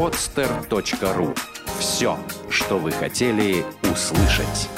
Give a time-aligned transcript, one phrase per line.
[0.00, 1.36] podster.ru
[1.78, 2.16] Все,
[2.48, 4.70] что вы хотели услышать.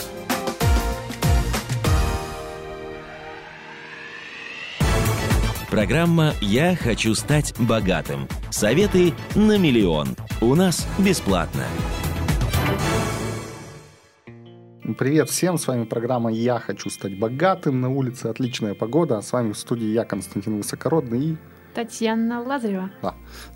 [5.70, 8.26] Программа «Я хочу стать богатым».
[8.50, 10.08] Советы на миллион.
[10.40, 11.66] У нас бесплатно.
[14.98, 17.80] Привет всем, с вами программа «Я хочу стать богатым».
[17.80, 21.36] На улице отличная погода, а с вами в студии я, Константин Высокородный и...
[21.74, 22.90] Татьяна Лазарева.
[23.02, 23.14] Да.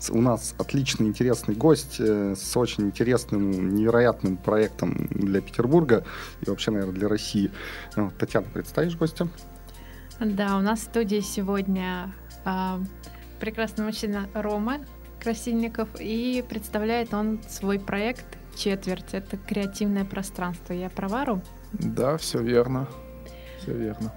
[0.09, 6.03] У нас отличный, интересный гость э, с очень интересным, невероятным проектом для Петербурга
[6.41, 7.51] и вообще, наверное, для России.
[7.95, 9.27] Ну, Татьяна, представишь гостя?
[10.19, 12.13] Да, у нас в студии сегодня
[12.45, 12.79] э,
[13.39, 14.79] прекрасный мужчина Рома
[15.21, 19.13] Красильников, и представляет он свой проект «Четверть».
[19.13, 20.73] Это креативное пространство.
[20.73, 21.43] Я права, Ром?
[21.73, 22.87] Да, все верно.
[23.59, 24.13] Все верно.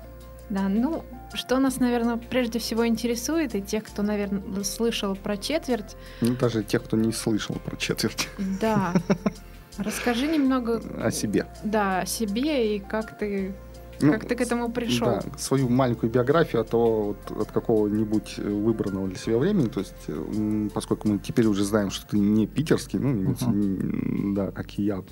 [0.50, 5.96] Да, ну, что нас, наверное, прежде всего интересует, и тех, кто, наверное, слышал про четверть.
[6.20, 8.28] Ну, даже тех, кто не слышал про четверть.
[8.60, 8.92] Да.
[9.78, 10.82] Расскажи немного...
[11.00, 11.46] О себе.
[11.62, 13.54] Да, о себе и как ты
[14.02, 15.06] ну, как ты к этому пришел?
[15.06, 20.72] Да, свою маленькую биографию, а то вот от какого-нибудь выбранного для себя времени, то есть,
[20.72, 24.34] поскольку мы теперь уже знаем, что ты не питерский, ну, uh-huh.
[24.34, 25.02] да, как и я,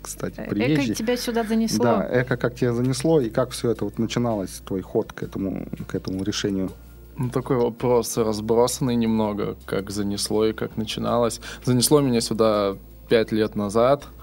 [0.00, 0.86] кстати, приезжий.
[0.86, 1.84] Эко тебя сюда занесло.
[1.84, 5.68] Да, эко как тебя занесло, и как все это вот начиналось, твой ход к этому,
[5.86, 6.70] к этому решению?
[7.16, 11.40] Ну, такой вопрос разбросанный немного, как занесло и как начиналось.
[11.64, 12.76] Занесло меня сюда
[13.08, 14.04] пять лет назад–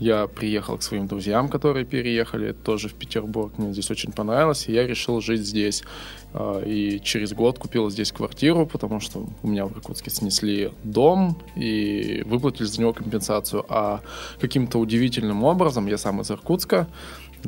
[0.00, 3.52] я приехал к своим друзьям, которые переехали тоже в Петербург.
[3.58, 5.84] Мне здесь очень понравилось, и я решил жить здесь.
[6.32, 11.36] А, и через год купил здесь квартиру, потому что у меня в Иркутске снесли дом
[11.54, 13.64] и выплатили за него компенсацию.
[13.68, 14.00] А
[14.40, 16.88] каким-то удивительным образом, я сам из Иркутска,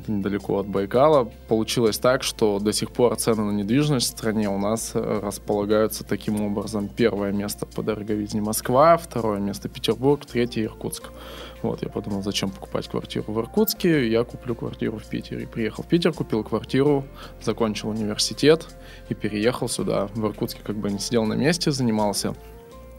[0.07, 1.31] недалеко от Байкала.
[1.49, 6.05] Получилось так, что до сих пор цены на недвижимость в стране у нас э, располагаются
[6.05, 6.89] таким образом.
[6.89, 11.11] Первое место по дороговизне Москва, второе место Петербург, третье Иркутск.
[11.63, 15.47] Вот, я подумал, зачем покупать квартиру в Иркутске, я куплю квартиру в Питере.
[15.47, 17.05] Приехал в Питер, купил квартиру,
[17.41, 18.67] закончил университет
[19.09, 20.09] и переехал сюда.
[20.15, 22.35] В Иркутске как бы не сидел на месте, занимался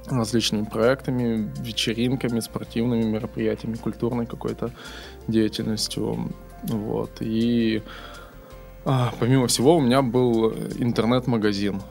[0.10, 4.72] различными проектами, вечеринками, спортивными мероприятиями, культурной какой-то
[5.28, 6.34] деятельностью.
[6.64, 7.12] Вот.
[7.20, 7.82] И
[8.86, 11.82] а, помимо всего у меня был интернет-магазин.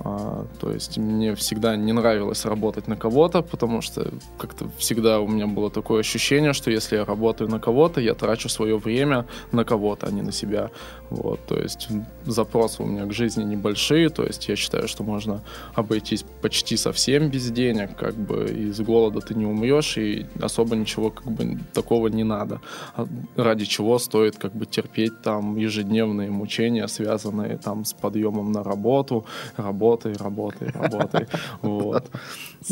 [0.00, 5.26] А, то есть мне всегда не нравилось работать на кого-то, потому что как-то всегда у
[5.26, 9.64] меня было такое ощущение, что если я работаю на кого-то, я трачу свое время на
[9.64, 10.70] кого-то, а не на себя.
[11.10, 11.88] Вот, то есть
[12.26, 15.42] запросы у меня к жизни небольшие, то есть я считаю, что можно
[15.74, 21.10] обойтись почти совсем без денег, как бы из голода ты не умрешь, и особо ничего
[21.10, 22.60] как бы такого не надо.
[22.94, 23.06] А
[23.36, 29.24] ради чего стоит как бы терпеть там ежедневные мучения, связанные там с подъемом на работу,
[29.56, 31.26] работу работай, работай, работай.
[31.62, 32.10] Вот.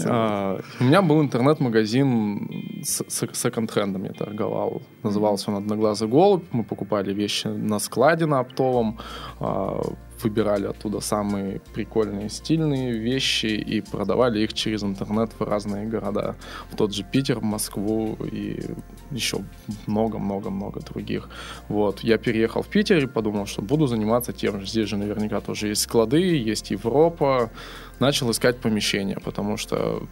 [0.05, 4.83] А, у меня был интернет-магазин с секонд-хендом, я торговал.
[5.03, 6.45] Назывался он «Одноглазый голубь».
[6.53, 8.99] Мы покупали вещи на складе на оптовом,
[9.41, 9.81] а,
[10.23, 16.37] выбирали оттуда самые прикольные, стильные вещи и продавали их через интернет в разные города.
[16.71, 18.63] В тот же Питер, в Москву и
[19.11, 19.39] еще
[19.87, 21.29] много-много-много других.
[21.69, 22.01] Вот.
[22.01, 24.67] Я переехал в Питер и подумал, что буду заниматься тем же.
[24.67, 27.51] Здесь же наверняка тоже есть склады, есть Европа.
[27.99, 30.07] Начал искать помещение, потому что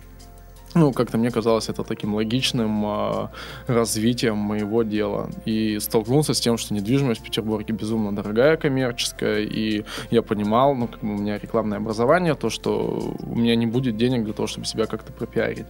[0.75, 3.29] ну, как-то мне казалось это таким логичным э,
[3.67, 5.31] развитием моего дела.
[5.45, 10.89] И столкнулся с тем, что недвижимость в Петербурге безумно дорогая, коммерческая, и я понимал, ну,
[10.89, 14.47] как бы у меня рекламное образование, то, что у меня не будет денег для того,
[14.49, 15.67] чтобы себя как-то пропиарить.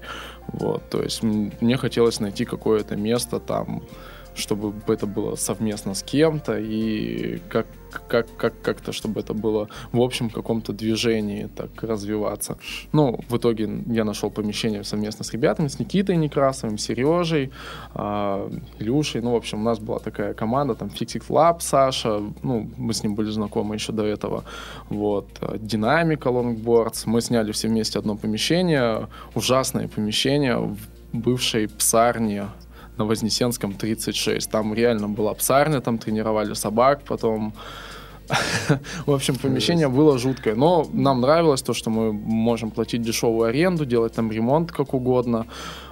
[0.49, 3.83] Вот, то есть мне хотелось найти какое-то место там,
[4.35, 7.67] чтобы это было совместно с кем-то и как
[8.09, 12.57] как, как, как-то, чтобы это было в общем каком-то движении так развиваться.
[12.93, 17.51] Ну, в итоге я нашел помещение совместно с ребятами, с Никитой Некрасовым, Сережей,
[17.95, 19.21] э, Илюшей.
[19.23, 23.03] Ну, в общем, у нас была такая команда, там, Fixit Lab, Саша, ну, мы с
[23.03, 24.45] ним были знакомы еще до этого.
[24.89, 25.29] Вот,
[25.59, 27.05] Динамика Longboards.
[27.07, 30.79] Мы сняли все вместе одно помещение, ужасное помещение в
[31.13, 32.49] бывшей псарне
[32.97, 34.51] на Вознесенском 36.
[34.51, 37.53] Там реально была псарня, там тренировали собак, потом...
[39.07, 40.55] В общем, помещение было жуткое.
[40.55, 45.47] Но нам нравилось то, что мы можем платить дешевую аренду, делать там ремонт как угодно.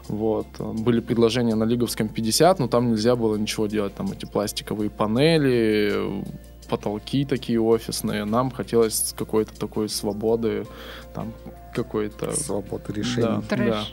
[0.08, 0.46] Вот.
[0.58, 3.94] Были предложения на Лиговском 50, но там нельзя было ничего делать.
[3.94, 6.24] Там эти пластиковые панели,
[6.68, 8.24] потолки такие офисные.
[8.24, 10.66] Нам хотелось какой-то такой свободы,
[11.14, 11.32] там
[11.74, 12.32] какой-то...
[12.32, 13.42] Свободы решения.
[13.48, 13.68] Да, Трэш.
[13.68, 13.84] да.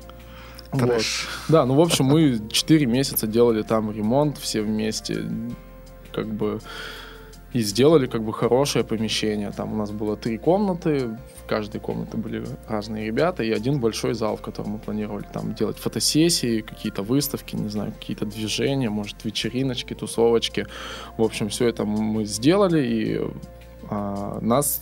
[0.71, 1.01] Вот.
[1.47, 5.25] Да, ну, в общем, мы 4 месяца делали там ремонт все вместе.
[6.13, 6.59] Как бы
[7.53, 9.51] и сделали как бы хорошее помещение.
[9.51, 14.13] Там у нас было три комнаты, в каждой комнате были разные ребята, и один большой
[14.13, 19.25] зал, в котором мы планировали там делать фотосессии, какие-то выставки, не знаю, какие-то движения, может,
[19.25, 20.67] вечериночки, тусовочки.
[21.17, 23.21] В общем, все это мы сделали, и
[23.89, 24.81] а, нас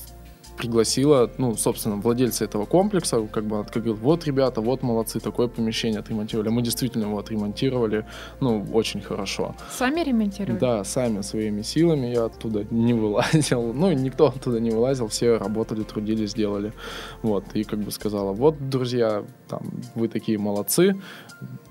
[0.58, 5.48] пригласила, ну, собственно, владельца этого комплекса, как бы он говорил, вот, ребята, вот молодцы, такое
[5.48, 6.50] помещение отремонтировали.
[6.50, 8.06] Мы действительно его отремонтировали,
[8.40, 9.56] ну, очень хорошо.
[9.72, 10.60] Сами ремонтировали?
[10.60, 12.08] Да, сами, своими силами.
[12.08, 13.74] Я оттуда не вылазил.
[13.78, 16.74] Ну, никто оттуда не вылазил, все работали, трудились, делали.
[17.22, 19.62] Вот, и как бы сказала, вот, друзья, там,
[19.94, 20.96] вы такие молодцы,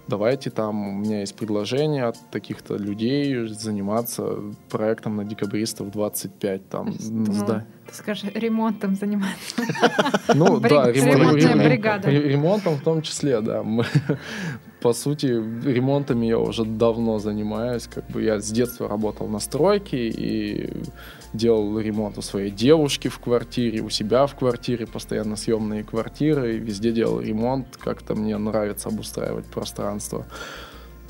[0.09, 4.39] давайте там, у меня есть предложение от таких-то людей заниматься
[4.71, 7.65] проектом на декабристов 25, там, сда...
[7.89, 9.63] Ты скажешь, ремонтом заниматься.
[10.35, 13.65] Ну, да, ремонтом в том числе, да.
[14.81, 17.87] по сути, ремонтами я уже давно занимаюсь.
[17.87, 20.73] Как бы я с детства работал на стройке и
[21.37, 26.93] делал ремонт у своей девушки в квартире, у себя в квартире, постоянно съемные квартиры, везде
[26.93, 27.77] делал ремонт.
[27.77, 30.27] Как-то мне нравится обустраивать пространство.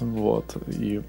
[0.00, 0.56] Вот.
[0.66, 1.02] И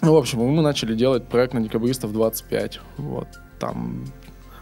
[0.00, 2.80] ну, в общем, мы начали делать проект на декабристов 25.
[2.98, 3.28] Вот.
[3.58, 4.04] Там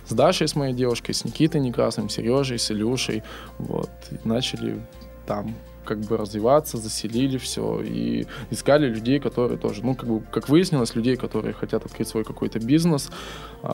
[0.07, 3.23] с Дашей, с моей девушкой, с Никитой Некрасным, Сережей, с Илюшей.
[3.59, 3.91] Вот.
[4.11, 4.81] И начали
[5.27, 5.55] там
[5.87, 10.95] как бы развиваться, заселили все и искали людей, которые тоже, ну, как бы, как выяснилось,
[10.95, 13.11] людей, которые хотят открыть свой какой-то бизнес,
[13.63, 13.69] э,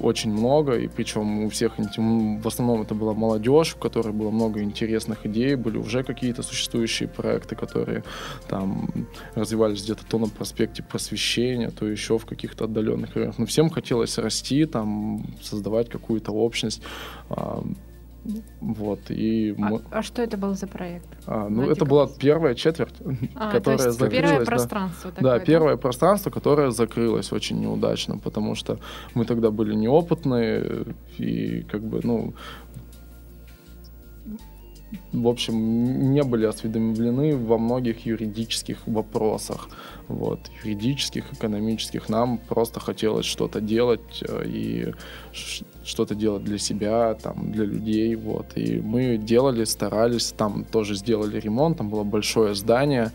[0.00, 4.62] очень много, и причем у всех, в основном это была молодежь, у которой было много
[4.62, 8.04] интересных идей, были уже какие-то существующие проекты, которые
[8.48, 8.88] там
[9.34, 13.38] развивались где-то то на проспекте просвещения, то еще в каких-то отдаленных районах.
[13.38, 16.82] Но всем хотелось расти, там, создавать какую-то общность,
[17.30, 17.62] э,
[18.60, 19.82] вот, и а, мы...
[19.90, 21.06] а что это был за проект?
[21.26, 22.94] А, ну, это была первая четверть,
[23.34, 24.30] а, которая закрылась.
[24.30, 25.10] Первое пространство.
[25.10, 28.78] Да, такое, да, первое пространство, которое закрылось очень неудачно, потому что
[29.14, 32.34] мы тогда были неопытные и как бы, ну,
[35.12, 39.68] в общем, не были осведомлены во многих юридических вопросах.
[40.08, 42.08] Вот, юридических, экономических.
[42.08, 44.94] Нам просто хотелось что-то делать э, и
[45.84, 48.14] что-то делать для себя, там, для людей.
[48.16, 48.46] Вот.
[48.56, 53.12] И мы делали, старались, там тоже сделали ремонт, там было большое здание,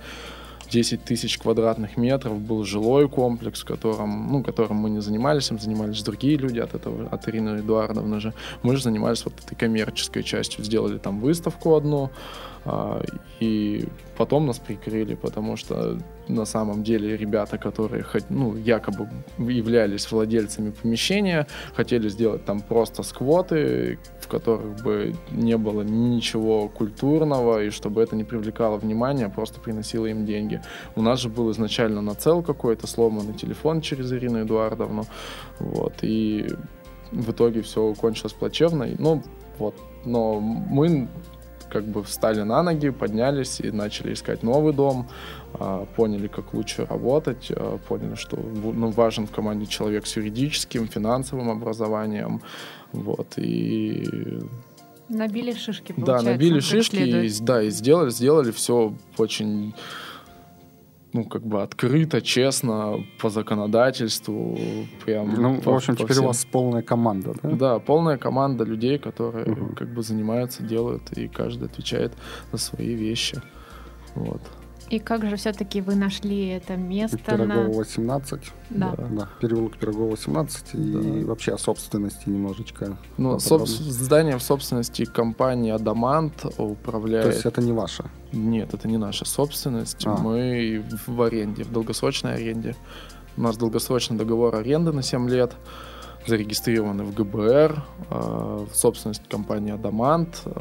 [0.69, 6.01] 10 тысяч квадратных метров, был жилой комплекс, которым, ну, которым мы не занимались, им занимались
[6.03, 8.33] другие люди от этого, от Ирины Эдуардовны же.
[8.63, 12.11] Мы же занимались вот этой коммерческой частью, сделали там выставку одну,
[13.39, 13.87] и
[14.17, 21.47] потом нас прикрыли, потому что на самом деле ребята, которые ну, якобы являлись владельцами помещения,
[21.73, 28.15] хотели сделать там просто сквоты, в которых бы не было ничего культурного, и чтобы это
[28.15, 30.61] не привлекало внимания, а просто приносило им деньги.
[30.95, 35.03] У нас же был изначально нацел какой-то, сломанный телефон через Ирину Эдуардовну,
[35.59, 36.47] вот, и
[37.11, 38.87] в итоге все кончилось плачевно.
[38.97, 39.23] Ну,
[39.59, 39.75] вот,
[40.05, 41.07] но мы
[41.71, 45.07] как бы встали на ноги, поднялись и начали искать новый дом,
[45.53, 50.87] а, поняли, как лучше работать, а, поняли, что ну, важен в команде человек с юридическим,
[50.87, 52.41] финансовым образованием,
[52.93, 54.39] вот, и
[55.09, 59.73] Набили шишки, Да, набили шишки, и, да, и сделали, сделали все очень
[61.17, 64.57] ну, как бы открыто, честно, по законодательству.
[65.05, 66.25] Прям ну, по, в общем, теперь всем.
[66.25, 67.49] у вас полная команда, да?
[67.51, 69.75] Да, полная команда людей, которые угу.
[69.75, 72.13] как бы занимаются, делают, и каждый отвечает
[72.51, 73.41] за свои вещи.
[74.15, 74.41] Вот.
[74.89, 77.17] И как же все-таки вы нашли это место?
[77.17, 77.69] Пирогова на...
[77.69, 78.39] 18.
[78.69, 78.95] Да.
[78.97, 79.07] да.
[79.11, 79.29] да.
[79.41, 80.65] Переулок Пирогова 18.
[80.73, 80.99] Да.
[80.99, 82.97] И вообще о собственности немножечко.
[83.17, 83.67] Ну, соб...
[83.67, 87.25] здание в собственности компании Адамант управляет.
[87.25, 88.05] То есть это не ваше?
[88.31, 90.05] Нет, это не наша собственность.
[90.05, 90.15] А.
[90.15, 92.75] Мы в аренде, в долгосрочной аренде.
[93.35, 95.53] У нас долгосрочный договор аренды на 7 лет
[96.25, 100.51] зарегистрированы в ГБР, э, собственность компании Адамант, э,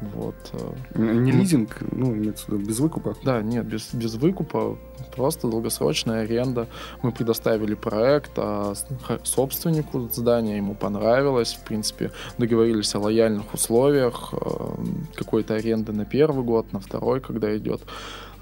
[0.00, 0.34] вот.
[0.52, 3.16] Э, не лизинг, ну, без выкупа?
[3.24, 4.78] Да, нет, без, без выкупа,
[5.14, 6.68] просто долгосрочная аренда.
[7.02, 8.74] Мы предоставили проект а
[9.24, 14.38] собственнику здания, ему понравилось, в принципе, договорились о лояльных условиях, э,
[15.14, 17.82] какой-то аренды на первый год, на второй, когда идет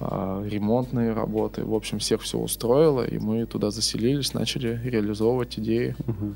[0.01, 1.65] э, ремонтные работы.
[1.65, 5.97] В общем, всех все устроило, и мы туда заселились, начали реализовывать идеи.
[6.07, 6.35] Угу.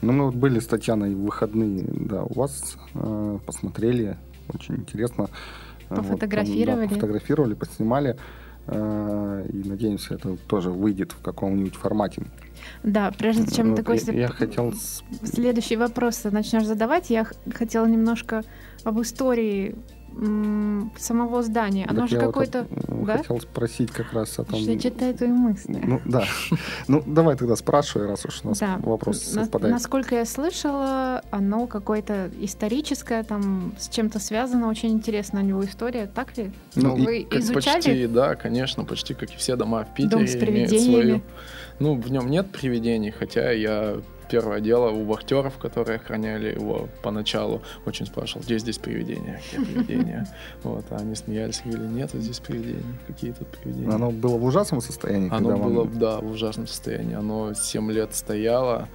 [0.00, 4.16] Ну, мы вот были с Татьяной в выходные, да, у вас э, посмотрели,
[4.52, 5.28] очень интересно.
[5.88, 6.82] Пофотографировали.
[6.82, 8.16] Вот, да, пофотографировали, поснимали.
[8.66, 12.22] Э, и надеемся, это тоже выйдет в каком-нибудь формате.
[12.82, 14.74] Да, прежде чем вот такой я, я хотел...
[15.22, 18.42] следующий вопрос начнешь задавать, я хотела немножко
[18.84, 19.74] об истории
[20.98, 21.86] самого здания.
[21.88, 22.66] Оно Так же вот какое-то...
[22.88, 23.18] да?
[23.18, 24.60] Хотел спросить как раз о том...
[24.60, 25.80] Что я читаю твои мысли.
[25.84, 26.24] Ну, да.
[26.88, 28.78] Ну, давай тогда спрашивай, раз уж у нас Да.
[28.82, 29.72] вопрос совпадает.
[29.72, 34.68] Насколько я слышала, оно какое-то историческое, там с чем-то связано.
[34.68, 36.50] Очень интересна у него история, так ли?
[36.74, 37.74] Ну, и Вы Как изучали?
[37.76, 40.10] Почти, да, конечно, почти как и все дома в Питере.
[40.10, 40.92] Дом с привидениями.
[41.02, 41.22] свою-
[41.78, 47.62] Ну, в нем нет привидений, хотя я первое дело у вахтеров, которые охраняли его поначалу,
[47.86, 50.26] очень спрашивал, где здесь привидения, где привидения.
[50.62, 53.90] Вот, а они смеялись, говорили, нет, здесь привидения, какие тут привидения.
[53.94, 57.14] Оно было в ужасном состоянии, Оно когда вам- было, да, в ужасном состоянии.
[57.14, 58.88] Оно 7 лет стояло,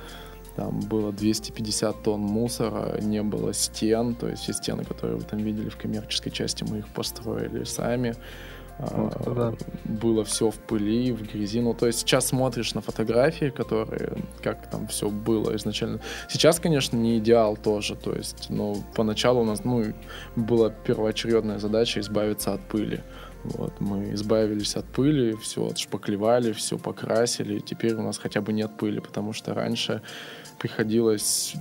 [0.55, 5.39] там было 250 тонн мусора, не было стен, то есть все стены, которые вы там
[5.39, 8.15] видели в коммерческой части, мы их построили сами.
[8.79, 8.85] А,
[9.25, 9.53] Вот да.
[9.85, 11.61] Было все в пыли, в грязи.
[11.61, 15.99] Ну, то есть сейчас смотришь на фотографии, которые, как там все было изначально.
[16.29, 17.95] Сейчас, конечно, не идеал тоже.
[17.95, 19.83] То есть, ну, поначалу у нас, ну,
[20.35, 23.01] была первоочередная задача избавиться от пыли.
[23.43, 27.59] Вот, мы избавились от пыли, все отшпаклевали, все покрасили.
[27.59, 30.01] Теперь у нас хотя бы нет пыли, потому что раньше
[30.59, 31.55] приходилось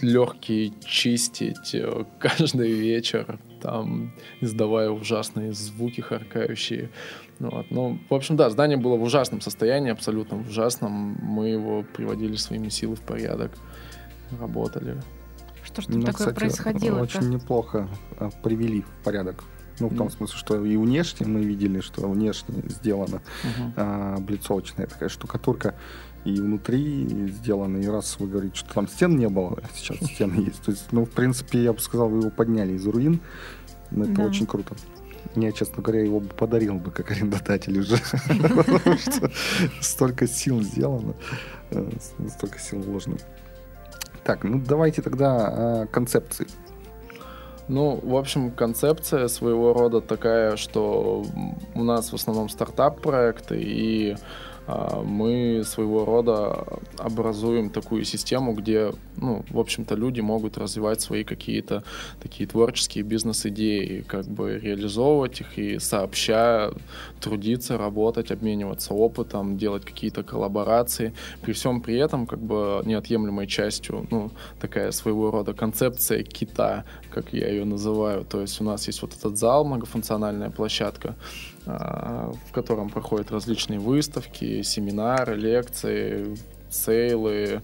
[0.00, 6.90] легкие чистить э, каждый вечер, там, издавая ужасные звуки харкающие.
[7.38, 7.66] Ну, вот.
[7.70, 11.16] ну, в общем, да, здание было в ужасном состоянии, абсолютно в ужасном.
[11.22, 13.52] Мы его приводили своими силами в порядок,
[14.38, 15.02] работали.
[15.64, 17.00] Что ж там Ну, такое кстати, происходило?
[17.00, 19.42] очень неплохо а, привели в порядок.
[19.80, 23.72] Ну, в том смысле, что и внешне мы видели, что внешне сделано Мгм.
[23.76, 25.74] а, облицовочная такая штукатурка,
[26.24, 27.78] и внутри сделано.
[27.78, 30.62] И раз вы говорите, что там стен не было, а сейчас стены есть.
[30.62, 33.20] То есть, ну, в принципе, я бы сказал, вы его подняли из руин.
[33.90, 34.24] Ну, Это Да.
[34.24, 34.74] очень круто.
[35.36, 37.96] Я, честно говоря, его бы подарил бы как арендодатель уже.
[38.28, 39.30] Потому что
[39.80, 41.14] столько сил сделано,
[41.70, 41.90] э,
[42.28, 43.16] столько сил вложено.
[44.22, 46.46] Так, ну давайте тогда о концепции.
[47.66, 51.24] Ну, в общем, концепция своего рода такая, что
[51.74, 54.16] у нас в основном стартап-проекты, и
[54.66, 56.66] мы своего рода
[56.98, 61.84] образуем такую систему, где, ну, в общем-то, люди могут развивать свои какие-то
[62.22, 66.72] такие творческие бизнес-идеи, как бы реализовывать их и сообща
[67.20, 71.12] трудиться, работать, обмениваться опытом, делать какие-то коллаборации.
[71.42, 74.30] При всем при этом, как бы, неотъемлемой частью, ну,
[74.60, 78.24] такая своего рода концепция кита, как я ее называю.
[78.24, 83.78] То есть у нас есть вот этот зал, многофункциональная площадка, а, в котором проходят различные
[83.78, 86.36] выставки, семинары, лекции,
[86.70, 87.62] сейлы,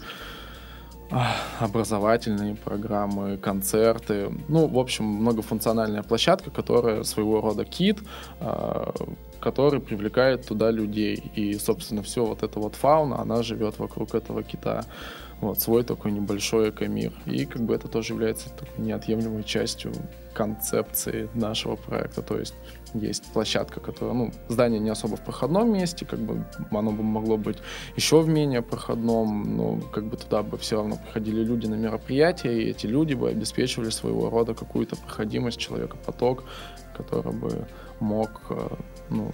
[1.12, 4.30] а, образовательные программы, концерты.
[4.49, 7.99] Ну, в общем, многофункциональная площадка, которая своего рода кит,
[8.38, 8.92] а,
[9.40, 11.16] который привлекает туда людей.
[11.35, 14.85] И, собственно, все вот эта вот фауна, она живет вокруг этого кита.
[15.40, 17.12] Вот, свой такой небольшой экомир.
[17.25, 19.92] И как бы это тоже является такой неотъемлемой частью
[20.35, 22.20] концепции нашего проекта.
[22.20, 22.54] То есть
[22.92, 27.37] есть площадка, которая, ну, здание не особо в проходном месте, как бы оно бы могло
[27.37, 27.59] быть
[27.97, 32.62] еще в менее проходном, но как бы туда бы все равно приходили люди на мероприятия,
[32.62, 36.44] и эти люди бы обеспечивали своего рода какую-то проходимость человека, поток,
[36.97, 37.66] который бы
[38.00, 38.76] мог, э,
[39.09, 39.30] ну,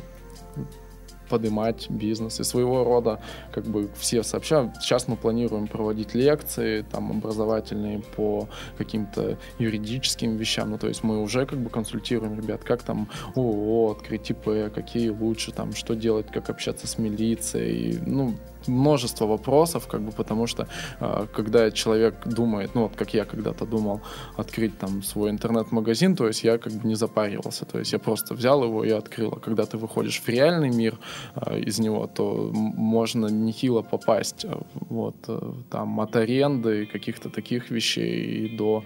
[1.29, 3.21] поднимать бизнес и своего рода
[3.53, 4.73] как бы все сообща.
[4.81, 10.71] Сейчас мы планируем проводить лекции там образовательные по каким-то юридическим вещам.
[10.71, 15.11] Ну, то есть мы уже как бы консультируем ребят, как там ООО открыть ИП, какие
[15.11, 17.99] лучше, там, что делать, как общаться с милицией.
[18.05, 18.35] Ну,
[18.69, 20.67] множество вопросов, как бы, потому что
[21.01, 24.01] э, когда человек думает, ну вот как я когда-то думал
[24.37, 28.35] открыть там свой интернет-магазин, то есть я как бы не запаривался, то есть я просто
[28.35, 29.33] взял его и открыл.
[29.37, 30.99] А когда ты выходишь в реальный мир
[31.35, 34.55] э, из него, то можно нехило попасть э,
[34.89, 38.85] вот э, там от аренды каких-то таких вещей и до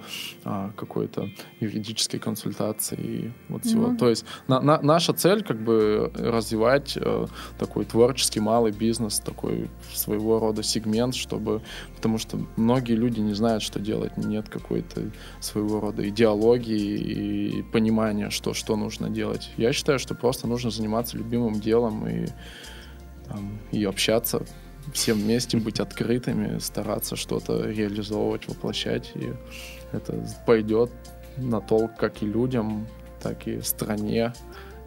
[0.77, 1.29] какой-то
[1.61, 3.89] юридической консультации и вот всего.
[3.89, 3.97] Ну.
[3.97, 7.27] То есть на- на- наша цель как бы развивать э,
[7.59, 11.63] такой творческий малый бизнес, такой своего рода сегмент, чтобы,
[11.97, 15.11] потому что многие люди не знают, что делать, нет какой-то
[15.41, 19.51] своего рода идеологии и понимания, что, что нужно делать.
[19.57, 22.27] Я считаю, что просто нужно заниматься любимым делом и,
[23.29, 24.45] там, и общаться
[24.93, 29.33] всем вместе, быть открытыми, стараться что-то реализовывать, воплощать, и
[29.93, 30.91] это пойдет
[31.37, 32.87] на толк как и людям,
[33.23, 34.33] так и стране,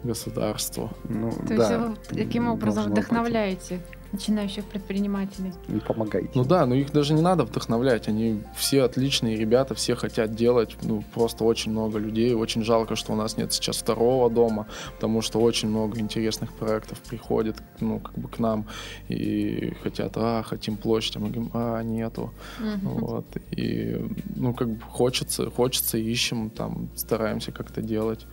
[0.02, 0.90] государству.
[1.04, 3.80] Ну, То да, есть вы таким образом должно быть.
[4.14, 5.52] Начинающих предпринимателей.
[5.68, 6.30] И помогайте.
[6.34, 8.08] Ну да, но их даже не надо вдохновлять.
[8.08, 10.76] Они все отличные ребята, все хотят делать.
[10.82, 12.34] Ну, просто очень много людей.
[12.34, 16.98] Очень жалко, что у нас нет сейчас второго дома, потому что очень много интересных проектов
[17.00, 18.66] приходит, ну, как бы к нам
[19.08, 22.32] и хотят, а, хотим площадь, а мы говорим, а, нету.
[22.58, 22.88] Мгм.
[22.88, 23.26] Вот.
[23.50, 24.00] И,
[24.36, 28.26] ну, как бы хочется, хочется, ищем, там, стараемся как-то делать.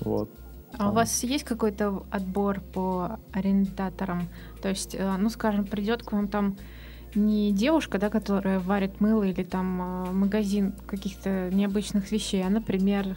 [0.00, 0.30] Вот.
[0.76, 4.28] А у вас есть какой-то отбор по арендаторам?
[4.62, 6.56] То есть, э, ну, скажем, придет к вам там
[7.14, 13.16] не девушка, да, которая варит мыло или там э, магазин каких-то необычных вещей, а, например,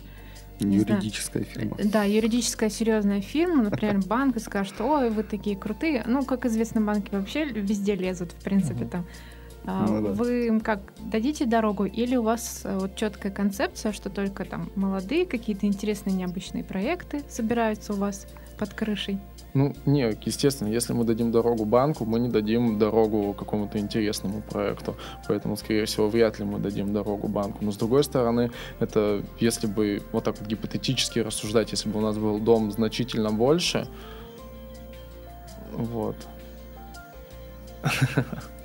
[0.60, 1.01] не знаю.
[1.01, 1.77] Юридическая фирма.
[1.84, 6.03] да, юридическая серьезная фирма, например, банк, и скажет, ой, вы такие крутые.
[6.05, 9.05] Ну, как известно, банки вообще везде лезут, в принципе, там.
[9.65, 10.13] А Ну да.
[10.13, 14.72] Вы им как дадите дорогу, или у вас э, вот четкая концепция, что только там
[14.75, 18.27] молодые какие-то интересные необычные проекты собираются у вас
[18.58, 19.20] под крышей?
[19.53, 24.96] Ну, не, естественно, если мы дадим дорогу банку, мы не дадим дорогу какому-то интересному проекту.
[25.27, 27.58] Поэтому, скорее всего, вряд ли мы дадим дорогу банку.
[27.62, 32.01] Но, с другой стороны, это если бы, вот так вот гипотетически рассуждать, если бы у
[32.01, 33.88] нас был дом значительно больше,
[35.74, 36.15] вот.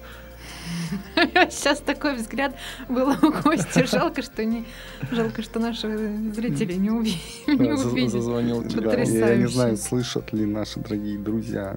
[1.51, 2.55] Сейчас такой взгляд
[2.89, 3.87] был у Кости.
[3.87, 4.65] Жалко, что не
[5.11, 5.89] жалко, что наши
[6.35, 7.17] зрители не, уви-
[7.47, 8.13] не Да, за- увидят.
[8.13, 11.77] Зазвонил я не знаю, слышат ли наши дорогие друзья,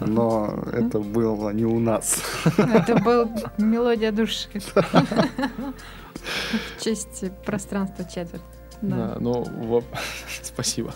[0.00, 2.22] но это было не у нас.
[2.56, 4.48] Это был мелодия души.
[6.76, 8.42] В честь пространства четверть.
[8.82, 8.96] Да.
[8.96, 9.84] Да, ну, во-
[10.42, 10.94] спасибо.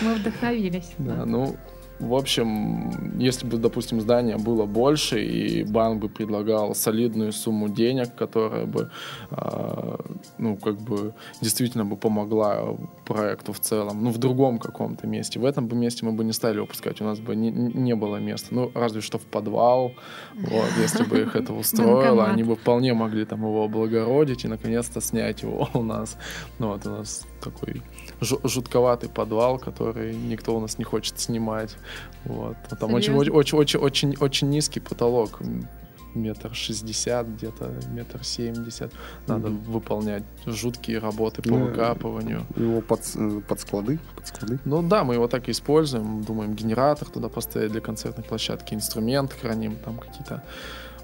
[0.00, 0.90] Мы вдохновились.
[0.98, 1.56] Да, ну,
[2.02, 8.14] в общем, если бы, допустим, здание было больше, и банк бы предлагал солидную сумму денег,
[8.14, 8.90] которая бы,
[9.30, 10.00] а,
[10.38, 15.38] ну, как бы, действительно бы помогла проекту в целом, ну, в другом каком-то месте.
[15.38, 18.16] В этом бы месте мы бы не стали выпускать, у нас бы не, не было
[18.16, 18.48] места.
[18.50, 19.92] Ну, разве что в подвал,
[20.34, 25.00] вот, если бы их это устроило, они бы вполне могли там его облагородить и, наконец-то,
[25.00, 26.18] снять его у нас.
[26.58, 27.82] Ну, вот у нас такой
[28.22, 31.76] жутковатый подвал, который никто у нас не хочет снимать.
[32.24, 32.56] Вот.
[32.70, 35.40] А Там очень, очень, очень, очень, очень низкий потолок.
[35.40, 35.68] м,
[36.14, 38.92] Метр шестьдесят, где-то метр семьдесят.
[39.26, 39.72] Надо Мгм.
[39.72, 42.44] выполнять жуткие работы по Ну, выкапыванию.
[42.54, 44.58] Его под, э, под склады, под склады.
[44.66, 46.22] Ну да, мы его так и используем.
[46.22, 50.42] Думаем, генератор туда поставить для концертной площадки, инструмент храним, там какие-то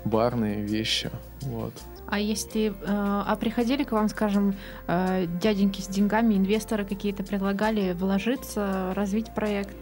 [0.05, 1.11] барные вещи.
[1.41, 1.73] Вот.
[2.11, 2.71] А если...
[2.71, 4.55] э, а приходили к вам, скажем,
[4.87, 9.77] э, дяденьки с деньгами, инвесторы какие-то предлагали вложиться, развить проект?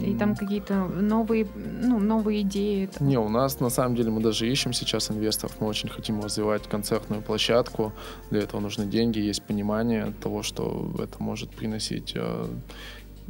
[0.00, 2.86] И там какие-то новые, ну, новые идеи?
[2.86, 3.08] там?
[3.08, 5.56] Не, у нас на самом деле мы даже ищем сейчас инвесторов.
[5.60, 7.92] Мы очень хотим развивать концертную площадку.
[8.30, 12.46] Для этого нужны деньги, есть понимание того, что это может приносить э,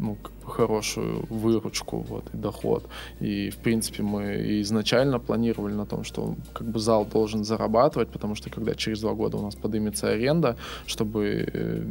[0.02, 2.88] ну, хорошую выручку вот, и доход.
[3.20, 8.34] И, в принципе, мы изначально планировали на том, что как бы зал должен зарабатывать, потому
[8.34, 11.84] что когда через два года у нас поднимется аренда, чтобы э,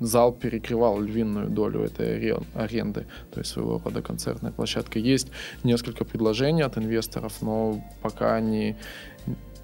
[0.00, 4.98] зал перекрывал львиную долю этой аре- аренды, то есть своего рода концертная площадка.
[4.98, 5.28] Есть
[5.64, 8.76] несколько предложений от инвесторов, но пока они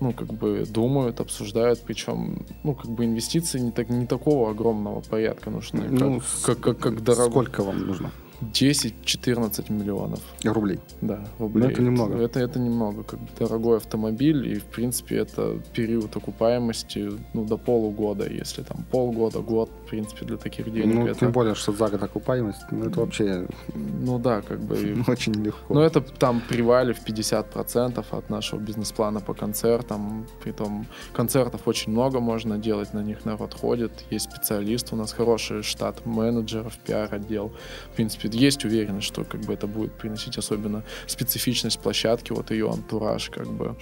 [0.02, 5.00] ну, как бы думают, обсуждают, причем, ну, как бы инвестиции не, так, не такого огромного
[5.00, 7.30] порядка нужны, Ну, как, как, как, как дорого.
[7.30, 8.10] Сколько вам нужно
[8.42, 10.80] 10-14 миллионов, рублей?
[11.00, 11.70] да, рублей.
[11.70, 12.18] это немного.
[12.18, 17.56] Это, это немного, как бы дорогой автомобиль, и, в принципе, это период окупаемости, ну, до
[17.56, 21.20] полугода, если там полгода, год, в принципе, для таких денег Ну, это...
[21.20, 25.04] тем более, что за год окупаемость, ну, это вообще Ну да, как бы...
[25.06, 25.74] очень легко.
[25.74, 30.26] Но это там привали в 50% от нашего бизнес-плана по концертам.
[30.42, 33.92] Притом концертов очень много можно делать, на них народ ходит.
[34.10, 37.52] Есть специалисты, у нас хороший штат менеджеров, пиар-отдел.
[37.92, 42.70] В принципе, есть уверенность, что как бы это будет приносить особенно специфичность площадки, вот ее
[42.70, 43.76] антураж, как бы.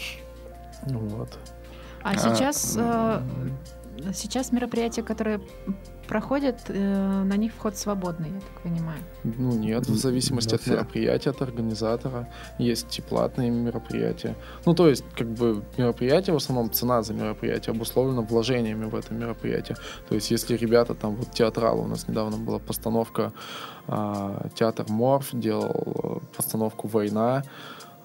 [0.85, 1.39] Вот.
[2.03, 3.23] А А, сейчас, э,
[4.13, 5.41] сейчас мероприятия, которые
[6.09, 8.99] проходят, э, на них вход свободный, я так понимаю.
[9.23, 12.29] Ну нет, в зависимости от мероприятия, от организатора.
[12.59, 14.35] Есть и платные мероприятия.
[14.67, 19.15] Ну, то есть, как бы мероприятие, в основном цена за мероприятие обусловлена вложениями в это
[19.15, 19.77] мероприятие.
[20.09, 23.33] То есть, если ребята там, вот театралы, у нас недавно была постановка,
[23.87, 27.43] а, театр Морф делал э, постановку «Война»,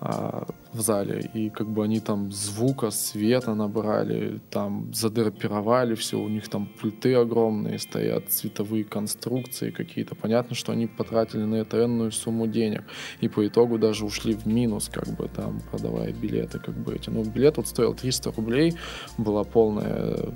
[0.01, 6.27] а, в зале, и как бы они там звука, света набрали, там задрапировали все, у
[6.27, 10.15] них там пульты огромные стоят, цветовые конструкции какие-то.
[10.15, 12.83] Понятно, что они потратили на это энную сумму денег,
[13.21, 17.09] и по итогу даже ушли в минус, как бы там, продавая билеты, как бы эти.
[17.09, 18.73] Ну, билет вот стоил 300 рублей,
[19.17, 20.33] была полная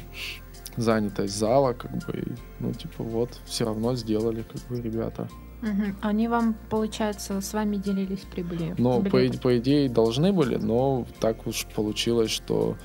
[0.78, 5.28] занятость зала, как бы, и, ну, типа, вот, все равно сделали, как бы, ребята.
[5.62, 5.96] Мгм.
[6.02, 8.76] Они вам, получается, с вами делились прибылью?
[8.78, 12.78] Ну, по, по идее, должны были, но так уж получилось, что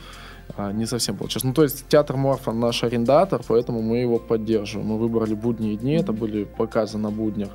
[0.57, 1.45] а, не совсем получилось.
[1.45, 4.89] Ну, то есть театр Морфа наш арендатор, поэтому мы его поддерживаем.
[4.89, 7.51] Мы выбрали будние дни, это были показы на буднях.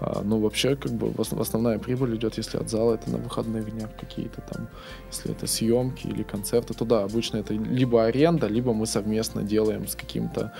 [0.00, 3.90] А, ну, вообще, как бы, основная прибыль идет, если от зала, это на выходных днях
[3.98, 4.68] какие-то там,
[5.10, 9.86] если это съемки или концерты, то да, обычно это либо аренда, либо мы совместно делаем
[9.86, 10.52] с каким-то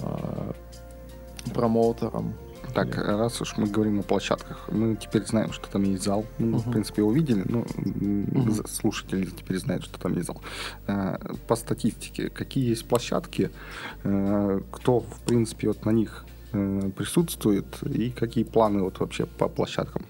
[0.00, 0.54] а,
[1.52, 2.34] промоутером.
[2.84, 6.24] Так, раз уж мы говорим о площадках, мы теперь знаем, что там есть зал.
[6.38, 6.72] Мы, в Мгм.
[6.72, 8.50] принципе, увидели, ну, м, Мгм.
[8.52, 10.40] за- слушатели теперь знают, что там есть зал.
[10.86, 11.16] Э,
[11.48, 13.50] По статистике, какие есть площадки,
[14.04, 19.48] э, кто, в принципе, вот на них э, присутствует и какие планы вот вообще по
[19.48, 20.02] площадкам?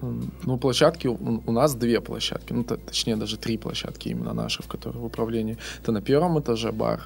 [0.00, 5.00] Ну, площадки, у, нас две площадки, ну, точнее, даже три площадки именно наши, в которые
[5.02, 5.58] в управлении.
[5.82, 7.00] Это на первом этаже бар,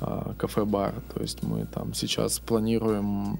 [0.00, 3.38] а, кафе-бар, то есть мы там сейчас планируем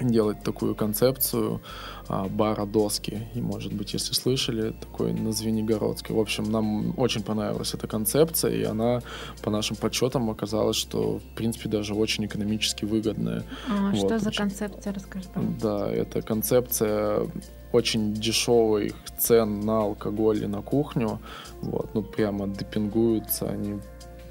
[0.00, 1.60] делать такую концепцию
[2.08, 3.28] а, бара доски.
[3.34, 6.14] И, может быть, если слышали, такой на Звенигородской.
[6.14, 9.00] В общем, нам очень понравилась эта концепция, и она,
[9.42, 13.44] по нашим подсчетам, оказалась, что, в принципе, даже очень экономически выгодная.
[13.68, 15.60] А, Вот, что за концепция, расскажи, пожалуйста.
[15.60, 17.26] Да, это концепция
[17.72, 21.20] очень дешевых цен на алкоголь и на кухню.
[21.62, 23.80] Вот, ну, прямо депингуются они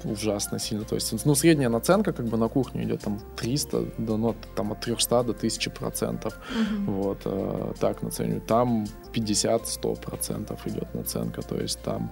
[0.04, 0.84] ужасно сильно.
[0.84, 4.72] То есть, ну, средняя наценка как бы на кухню идет там 300, да, ну, там
[4.72, 6.38] от 300 до 1000 процентов.
[6.54, 6.86] Мгм.
[6.92, 8.46] Вот, э, так наценивают.
[8.46, 11.42] Там 50-100 процентов идет наценка.
[11.42, 12.10] То есть там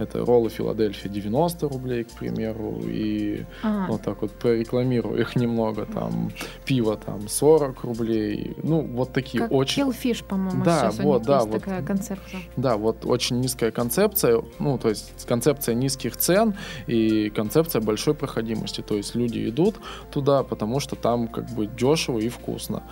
[0.00, 5.86] это роллы Филадельфия 90 рублей, к примеру, и А, вот так вот прорекламирую их немного.
[5.86, 6.30] Там
[6.64, 8.56] пиво там 40 рублей.
[8.62, 9.82] Ну, вот такие как очень...
[9.82, 11.52] Killfish, по-моему, Да, сейчас вот, да, вот.
[11.52, 12.40] такая концепция.
[12.56, 16.54] Да, вот очень низкая концепция, ну, то есть концепция низких цен
[16.86, 18.80] и концепция большой проходимости.
[18.80, 19.76] То есть люди идут
[20.10, 22.82] туда, потому что там как бы дешево и вкусно.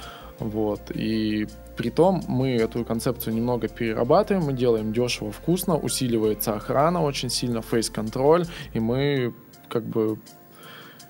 [0.40, 0.90] Вот.
[0.94, 1.46] И
[1.77, 7.62] при том мы эту концепцию немного перерабатываем, мы делаем дешево, вкусно, усиливается охрана очень сильно,
[7.62, 9.35] фейс-контроль, и мы
[9.68, 10.18] как бы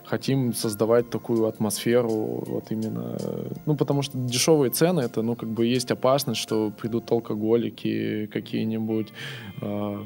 [0.04, 3.18] хотим создавать такую атмосферу вот именно,
[3.66, 9.12] ну, потому что дешевые цены, это, ну, как бы есть опасность, что придут алкоголики какие-нибудь,
[9.60, 10.04] э,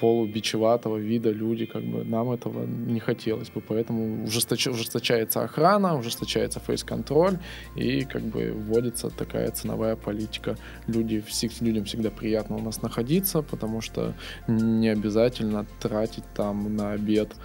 [0.00, 6.60] полубичеватого вида люди, как бы нам этого не хотелось бы, поэтому ужесточ- ужесточается охрана, ужесточается
[6.60, 7.38] фейс-контроль
[7.76, 10.56] и как бы вводится такая ценовая политика.
[10.86, 11.22] Люди,
[11.60, 14.14] людям всегда приятно у нас находиться, потому что
[14.48, 17.36] не обязательно тратить там на обед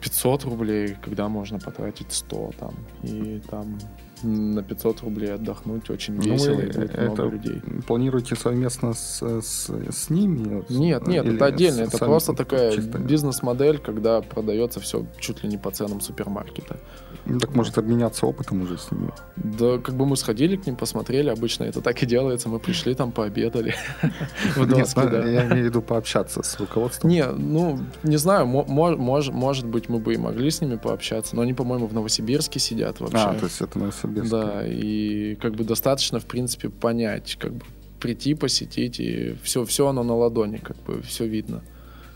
[0.00, 2.74] 500 рублей, когда можно потратить 100 там.
[3.02, 3.78] И там
[4.22, 7.62] на 500 рублей отдохнуть очень Ну, весело, и будет это много людей.
[7.86, 10.64] Планируете совместно с, с, с ними?
[10.68, 11.82] Нет, нет, или это отдельно.
[11.82, 12.98] Это просто такая чисто?
[12.98, 16.78] бизнес-модель, когда продается все чуть ли не по ценам супермаркета.
[17.26, 19.10] Ну, так может обменяться опытом уже с ними.
[19.36, 22.48] Да, как бы мы сходили к ним, посмотрели, обычно это так и делается.
[22.48, 23.74] Мы пришли там, пообедали
[24.56, 25.02] в Нет, ну.
[25.02, 27.10] Я имею в виду пообщаться с руководством.
[27.10, 30.76] Не, ну, не знаю, мо- мо- мож- может быть, мы бы и могли с ними
[30.76, 33.18] пообщаться, но они, по-моему, в Новосибирске сидят вообще.
[33.18, 34.07] А, то есть это Новосибирск.
[34.08, 37.64] Да, и как бы достаточно, в принципе, понять, как бы
[38.00, 41.62] прийти, посетить, и все, все оно на ладони, как бы все видно.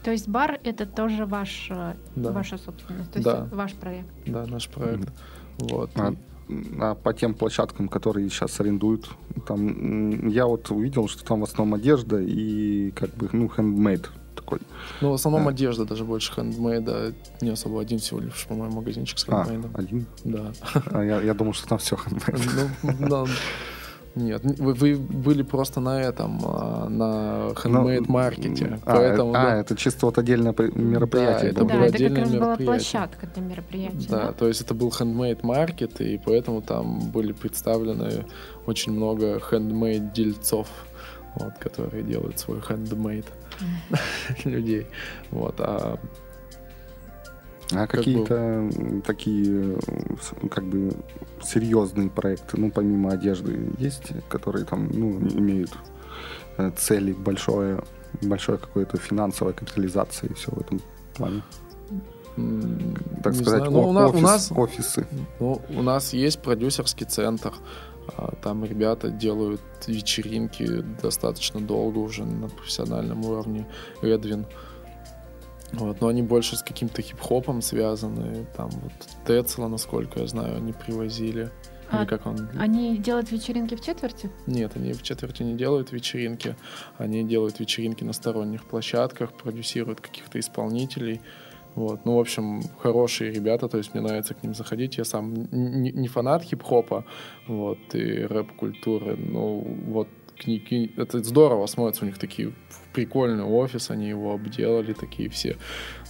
[0.05, 2.33] То есть бар это тоже ваш, э, Да.
[2.33, 3.49] ваша собственность, то есть Да.
[3.53, 4.09] ваш проект.
[4.27, 5.09] Да, наш проект.
[5.59, 5.91] Вот.
[5.95, 6.15] А,
[6.81, 9.09] а по тем площадкам, которые сейчас арендуют,
[9.47, 14.61] там я вот увидел, что там в основном одежда и как бы ну хендмейд такой.
[15.01, 15.51] Ну, в основном Да.
[15.51, 17.13] одежда, даже больше хендмейда.
[17.41, 19.71] Не особо один всего лишь, по-моему, магазинчик с А, хендмейдом.
[19.75, 20.07] один.
[20.25, 20.53] Да.
[20.93, 22.71] А я, я думал, что там все хендмейд.
[22.83, 23.25] Ну, да.
[24.15, 28.79] Нет, вы, вы были просто на этом, а, на хендмейд-маркете.
[28.85, 29.53] А, поэтому, да.
[29.55, 31.53] а, это чисто вот отдельное при- мероприятие.
[31.53, 31.69] это было.
[31.71, 34.09] да, было это как раз была площадка для мероприятия.
[34.11, 34.33] Да, да?
[34.33, 38.27] то есть это был хендмейд-маркет, и поэтому там были представлены
[38.67, 40.67] очень много хендмейд-дельцов,
[41.37, 43.27] вот, которые делают свой хендмейд
[44.45, 44.87] людей.
[45.31, 45.99] Вот, а
[47.73, 49.77] А Как какие-то м, такие
[50.51, 50.93] как бы
[51.43, 55.73] серьезные проекты, ну помимо одежды, есть, которые там ну, имеют
[56.59, 57.83] э, цели большое,
[58.23, 60.81] большое какое-то финансовая капитализация и все в этом
[61.15, 61.43] плане.
[63.23, 65.07] Так не сказать, знаю, ну, у, офис- нас офисы.
[65.39, 67.53] Ну, у нас есть продюсерский центр.
[68.17, 70.67] А, Там ребята делают вечеринки
[71.03, 73.67] достаточно долго уже на профессиональном уровне.
[74.03, 74.47] Эдвин.
[75.73, 78.47] Вот, но они больше с каким-то хип-хопом связаны.
[78.57, 78.93] Там вот
[79.27, 81.51] Тецла, насколько я знаю, они привозили.
[81.89, 82.49] А Или как он...
[82.59, 84.31] Они делают вечеринки в четверти?
[84.47, 86.57] Нет, они в четверти не делают вечеринки.
[86.97, 91.21] Они делают вечеринки на сторонних площадках, продюсируют каких-то исполнителей.
[91.75, 92.05] Вот.
[92.05, 94.99] Ну, в общем, хорошие ребята, то есть мне нравится к ним заходить.
[94.99, 97.05] Я сам не, не фанат хип-хопа
[97.47, 100.09] вот, и рэп-культуры, но вот
[100.43, 102.53] книги, это здорово смотрится, у них такие
[102.93, 105.57] прикольный офис, они его обделали, такие все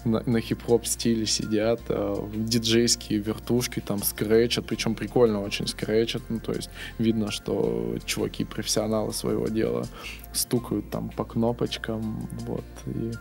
[0.05, 6.41] на, на хип-хоп стиле сидят, э, диджейские вертушки там скретчат, причем прикольно очень скретчат, ну,
[6.41, 9.87] то есть видно, что чуваки профессионалы своего дела
[10.33, 13.13] стукают там по кнопочкам, вот, и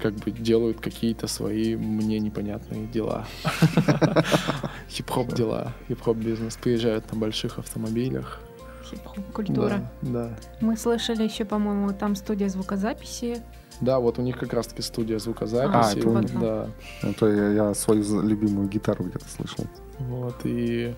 [0.00, 3.26] как бы делают какие-то свои мне непонятные дела.
[4.90, 8.40] Хип-хоп дела, хип-хоп бизнес, приезжают на больших автомобилях,
[9.32, 9.88] культура.
[10.02, 10.30] Да, да.
[10.60, 13.42] Мы слышали еще, по-моему, там студия звукозаписи.
[13.80, 15.96] Да, вот у них как раз-таки студия звукозаписи.
[15.96, 16.40] А, это у них.
[16.40, 16.68] да.
[17.02, 19.64] Это я, я свою любимую гитару где-то слышал.
[19.98, 20.94] Вот, и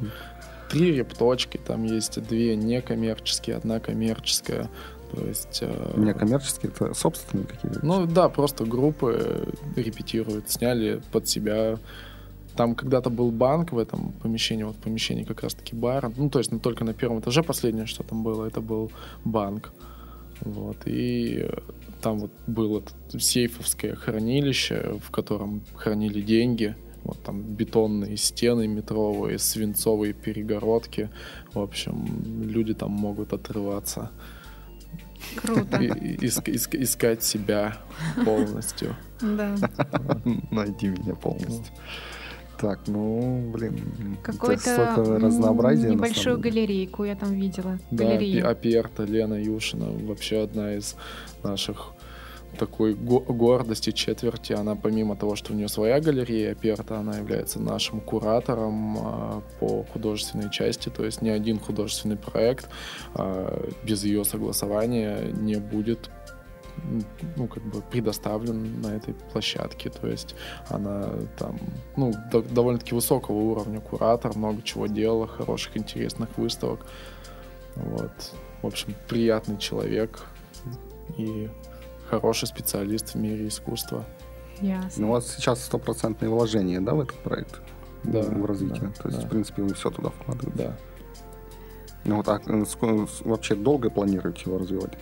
[0.70, 4.68] три репточки, там есть две некоммерческие, одна коммерческая.
[5.12, 5.60] То есть...
[5.62, 7.78] э, Некоммерческие, это собственные какие-то?
[7.86, 11.78] Ну да, просто группы репетируют, сняли под себя.
[12.56, 16.10] Там когда-то был банк в этом помещении, вот помещении как раз-таки бар.
[16.16, 18.90] Ну, то есть не только на первом этаже последнее, что там было, это был
[19.24, 19.72] банк.
[20.40, 21.48] Вот, и
[22.02, 22.82] там вот было
[23.18, 26.74] сейфовское хранилище, в котором хранили деньги.
[27.04, 31.08] Вот там бетонные стены метровые, свинцовые перегородки.
[31.52, 34.10] В общем, люди там могут отрываться.
[35.36, 35.76] Круто.
[35.78, 37.76] И- иск- иск- искать себя
[38.24, 38.96] полностью.
[39.20, 39.54] Да.
[40.50, 41.74] Найди меня полностью.
[42.58, 45.90] Так, ну, блин, Какое-то столько м, разнообразия.
[45.90, 47.78] небольшую галерейку я там видела.
[47.90, 48.18] Да.
[48.48, 50.96] Аперта, Лена Юшина, вообще одна из
[51.42, 51.92] наших
[52.58, 54.54] такой го- гордости четверти.
[54.54, 59.84] Она помимо того, что у нее своя галерея Аперта, она является нашим куратором а, по
[59.92, 60.88] художественной части.
[60.88, 62.68] То есть ни один художественный проект
[63.14, 66.10] а, без ее согласования не будет
[67.36, 69.90] ну, как бы предоставлен на этой площадке.
[69.90, 70.34] То есть
[70.68, 71.08] она
[71.38, 71.58] там,
[71.96, 76.80] ну, до- довольно-таки высокого уровня куратор, много чего делала, хороших, интересных выставок.
[77.76, 78.12] Вот.
[78.62, 80.22] В общем, приятный человек
[81.16, 81.48] и
[82.08, 84.04] хороший специалист в мире искусства.
[84.60, 85.02] Ясно.
[85.02, 87.60] Ну, у вас сейчас стопроцентные вложения, да, в этот проект?
[88.04, 88.80] Да, В развитие.
[88.96, 89.26] да, То есть, да.
[89.26, 90.58] в принципе, вы все туда вкладываете.
[90.64, 90.76] Да.
[92.04, 92.40] Ну, вот, а
[93.24, 94.92] вообще долго планируете его развивать?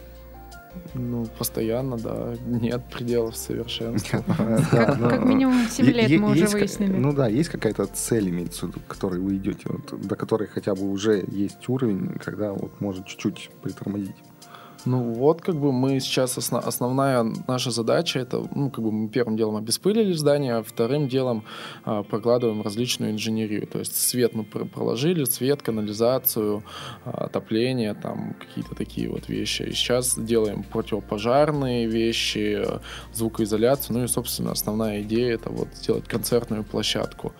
[0.95, 2.35] Ну, постоянно, да.
[2.47, 4.23] Нет пределов совершенства.
[4.71, 6.93] Как, минимум 7 Е- лет мы уже выяснили.
[6.93, 10.75] Ну да, есть какая-то цель, имеется в виду, к которой вы идете, до которой хотя
[10.75, 14.17] бы уже есть уровень, когда вот может чуть-чуть притормозить.
[14.87, 19.09] Ну вот, как бы мы сейчас осно- основная наша задача это, ну как бы мы
[19.09, 21.45] первым делом обеспылили здание, а вторым делом
[21.85, 23.67] а, прокладываем различную инженерию.
[23.67, 26.63] То есть свет мы пр- проложили, свет, канализацию,
[27.05, 29.63] а, отопление, там какие-то такие вот вещи.
[29.63, 32.79] И сейчас делаем противопожарные вещи, э,
[33.15, 33.99] звукоизоляцию.
[33.99, 37.33] Ну и, собственно, основная идея это вот сделать концертную площадку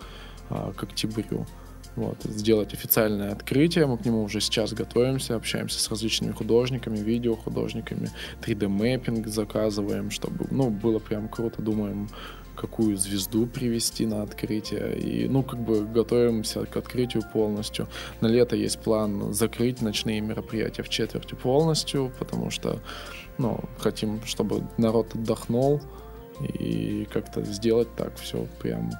[0.49, 1.45] а, к октябрю.
[1.95, 3.85] Вот, сделать официальное открытие.
[3.85, 8.09] Мы к нему уже сейчас готовимся, общаемся с различными художниками, видеохудожниками,
[8.41, 11.61] 3D-мэппинг заказываем, чтобы, ну, было прям круто.
[11.61, 12.09] Думаем,
[12.55, 14.97] какую звезду привести на открытие.
[14.97, 17.87] И, ну, как бы готовимся к открытию полностью.
[18.21, 22.79] На лето есть план закрыть ночные мероприятия в четверти полностью, потому что,
[23.37, 25.81] ну, хотим, чтобы народ отдохнул
[26.41, 28.91] и как-то сделать так все прям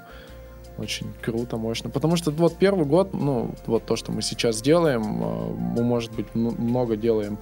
[0.78, 1.90] очень круто, мощно.
[1.90, 6.12] Потому что вот первый год, ну, вот то, что мы сейчас делаем, э, мы, может
[6.14, 7.38] быть, м- много делаем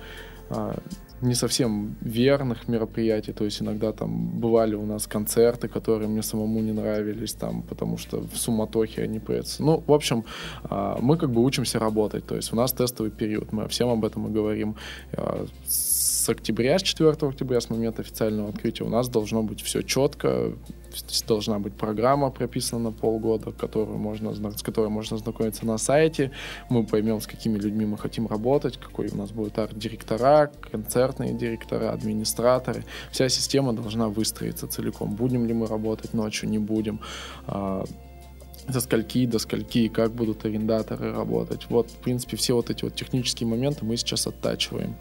[0.49, 0.75] а,
[1.21, 6.59] не совсем верных мероприятий, то есть иногда там бывали у нас концерты, которые мне самому
[6.59, 9.63] не нравились, там, потому что в суматохе они появятся.
[9.63, 10.25] Ну, в общем,
[10.63, 14.03] а, мы как бы учимся работать, то есть у нас тестовый период, мы всем об
[14.03, 14.75] этом и говорим.
[15.13, 15.45] А,
[16.23, 20.53] С октября, с 4 октября, с момента официального открытия у нас должно быть все четко,
[21.27, 26.31] должна быть программа прописана на полгода, которую можно, с которой можно знакомиться на сайте.
[26.69, 31.91] Мы поймем, с какими людьми мы хотим работать, какой у нас будет арт-директора, концертные директора,
[31.91, 32.85] администраторы.
[33.11, 35.15] Вся система должна выстроиться целиком.
[35.15, 37.01] Будем ли мы работать ночью, не будем.
[37.47, 37.83] А,
[38.69, 41.65] до скольки, до скольки, как будут арендаторы работать.
[41.67, 44.95] Вот, в принципе, все вот эти вот технические моменты мы сейчас оттачиваем.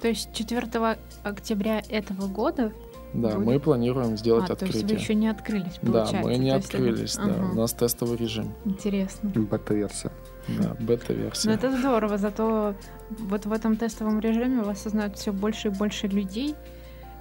[0.00, 2.72] То есть 4 октября этого года
[3.12, 3.46] Да, Будет?
[3.46, 4.98] мы планируем сделать а, то есть вы открытие.
[5.00, 6.28] еще не открылись, Да, получается.
[6.28, 7.22] мы не То есть это- открылись, да.
[7.24, 8.54] Ага, У нас тестовый режим.
[8.64, 9.30] Интересно.
[9.30, 10.12] Бета-версия.
[10.48, 11.50] Да, Ну бета-версия.
[11.52, 12.74] это здорово, зато
[13.10, 16.54] вот в этом тестовом режиме вас узнают все больше и больше людей.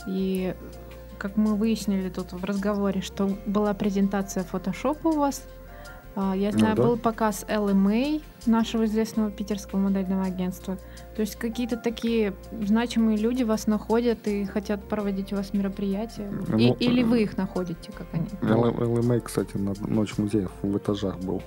[0.08, 0.54] И
[1.18, 5.44] как мы выяснили тут в разговоре, что была презентация фотошопа у вас,
[6.16, 6.84] А, Я Ну знаю, да.
[6.84, 10.78] был показ LMA нашего известного питерского модельного агентства.
[11.16, 16.30] То есть какие-то такие значимые люди вас находят и хотят проводить у вас мероприятия.
[16.58, 18.28] И- Ну, или э, вы их находите, как они?
[18.42, 21.42] Л- ЛМА, кстати, на Ночь музеев в этажах был.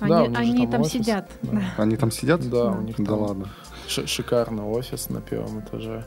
[0.00, 1.30] Да, Они, же они там там офис, сидят.
[1.42, 1.62] да.
[1.78, 2.40] Они там сидят?
[2.50, 2.78] Да, Да.
[2.78, 3.48] у них Да там ладно.
[3.86, 6.04] ши- шикарный офис на первом этаже.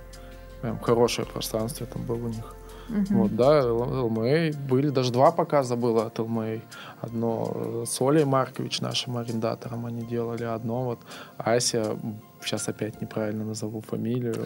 [0.62, 2.56] Прям хорошее пространство там было у них.
[2.90, 3.06] Мгм.
[3.22, 4.52] Вот, да, ЛМА.
[4.70, 6.60] Были даже два показа было от ЛМА.
[7.02, 10.44] Одно э, с Олей Маркович, нашим арендатором, они делали.
[10.44, 11.00] Одно вот
[11.38, 11.96] Ася,
[12.44, 14.46] сейчас опять неправильно назову фамилию,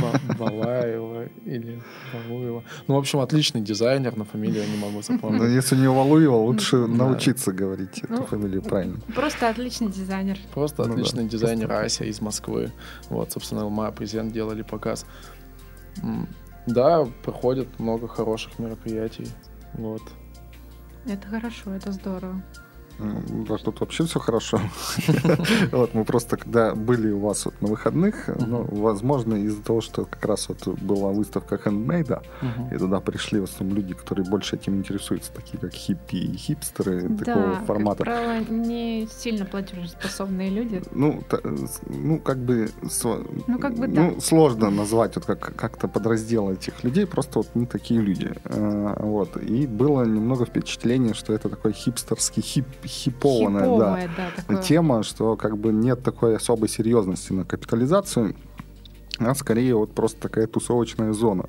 [0.00, 1.80] Ба- Балаева или
[2.12, 2.62] Балуева.
[2.88, 5.42] Ну, в общем, отличный дизайнер, но фамилию я не могу Но запомнить.
[5.54, 8.98] если не Валуева, лучше научиться говорить эту Ну, фамилию правильно.
[9.14, 10.38] Просто отличный дизайнер.
[10.52, 12.72] Просто Ну отличный дизайнер Ася из Москвы.
[13.08, 15.06] Вот, собственно, ЛМА презент делали показ.
[16.66, 19.28] Да, проходит много хороших мероприятий.
[19.74, 20.02] Вот.
[21.06, 22.42] Это хорошо, это здорово.
[22.98, 24.60] Да, тут вообще все хорошо.
[25.72, 30.04] Вот мы просто, когда были у вас вот на выходных, ну, возможно, из-за того, что
[30.04, 32.22] как раз вот была выставка хендмейда,
[32.72, 37.08] и туда пришли в основном люди, которые больше этим интересуются, такие как хиппи и хипстеры
[37.16, 38.04] такого да, формата.
[38.04, 40.82] правило, не сильно платежеспособные люди.
[40.92, 42.68] Ну, с- ну, как бы,
[43.46, 44.20] Ну, как бы ну, да.
[44.20, 48.32] сложно назвать вот как, как-то подраздел этих людей, просто вот мы такие люди.
[48.44, 49.36] Э, Вот.
[49.36, 54.62] И было немного впечатление, что это такой хипстерский, хип, хипованная, да, да, такое.
[54.62, 58.34] тема, что как бы нет такой особой серьезности на капитализацию,
[59.18, 61.44] а скорее вот просто такая тусовочная зона.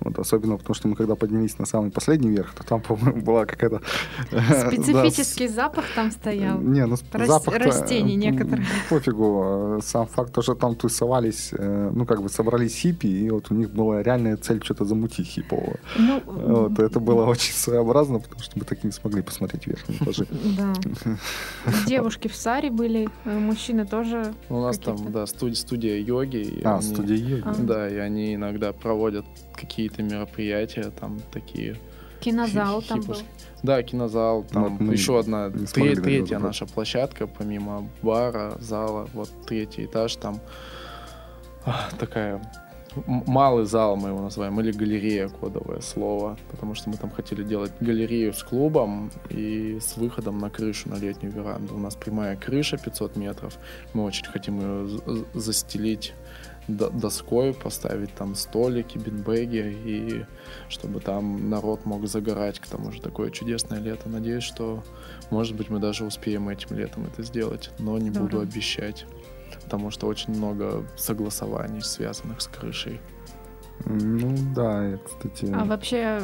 [0.00, 3.46] Вот, особенно потому, что мы когда поднялись на самый последний верх, то там, по-моему, была
[3.46, 3.82] какая-то...
[4.30, 6.60] э, да, Специфический запах там стоял.
[6.60, 8.64] не, ну Рас- запах растений некоторых.
[8.90, 9.78] Пофигу.
[9.78, 13.50] Э, Сам факт, то, что там тусовались, э, ну, как бы собрались хиппи, и вот
[13.50, 15.76] у них была реальная цель что-то замутить хипового.
[15.96, 19.98] Ну, Вот, это было очень своеобразно, потому что мы так и не смогли посмотреть верхние
[20.02, 20.26] этажи.
[20.58, 20.72] Да.
[21.86, 24.32] Девушки в саре были, э, мужчины тоже.
[24.48, 26.60] У нас там, да, студия, студия йоги.
[26.64, 27.42] А, студия йоги.
[27.44, 27.54] А.
[27.58, 29.24] Да, и они иногда проводят
[29.88, 31.76] какие-то мероприятия, там такие...
[32.20, 33.16] Кинозал там был.
[33.62, 36.64] Да, кинозал, там Вот мы еще одна, тре- третья добраться.
[36.64, 40.40] наша площадка, помимо бара, зала, вот третий этаж, там
[41.98, 42.42] такая
[43.06, 47.72] малый зал мы его называем, или галерея, кодовое слово, потому что мы там хотели делать
[47.80, 51.74] галерею с клубом и с выходом на крышу, на летнюю веранду.
[51.74, 53.58] У нас прямая крыша 500 метров,
[53.92, 55.00] мы очень хотим ее
[55.34, 56.14] застелить
[56.68, 60.26] доской, поставить там столики, бинбеги, и
[60.68, 64.08] чтобы там народ мог загорать, к тому же такое чудесное лето.
[64.08, 64.84] Надеюсь, что,
[65.30, 68.42] может быть, мы даже успеем этим летом это сделать, но не буду Здорово.
[68.42, 69.06] обещать,
[69.64, 73.00] потому что очень много согласований, связанных с крышей.
[73.84, 75.52] Ну, да, я, кстати...
[75.54, 76.20] А вообще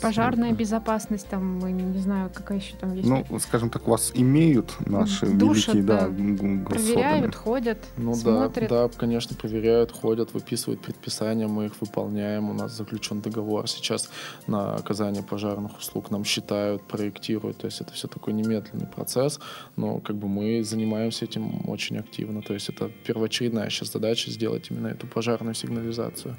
[0.00, 3.08] пожарная безопасность, там, мы не знаю, какая еще там есть.
[3.08, 6.64] Ну, скажем так, вас имеют наши Душат, великие, да, да.
[6.68, 8.68] Проверяют, ходят, Ну смотрят.
[8.70, 12.50] да, да, конечно, проверяют, ходят, выписывают предписания, мы их выполняем.
[12.50, 14.10] У нас заключен договор сейчас
[14.46, 16.10] на оказание пожарных услуг.
[16.10, 17.58] Нам считают, проектируют.
[17.58, 19.40] То есть это все такой немедленный процесс.
[19.76, 22.42] Но как бы мы занимаемся этим очень активно.
[22.42, 26.36] То есть это первоочередная сейчас задача сделать именно эту пожарную сигнализацию.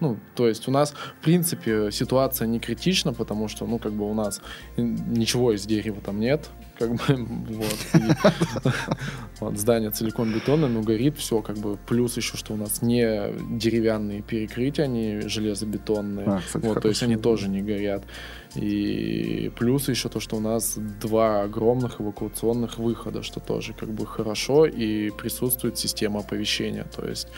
[0.00, 4.10] Ну, то есть у нас, в принципе, ситуация не критична, потому что, ну, как бы
[4.10, 4.40] у нас
[4.76, 7.76] ничего из дерева там нет, как бы, вот.
[9.40, 13.32] Вот, здание целиком бетонное, но горит все, как бы, плюс еще, что у нас не
[13.58, 18.04] деревянные перекрытия, они железобетонные, А, кстати, вот, то есть они тоже не горят.
[18.54, 24.06] И плюс еще то, что у нас два огромных эвакуационных выхода, что тоже как бы
[24.06, 27.28] хорошо, и присутствует система оповещения, то есть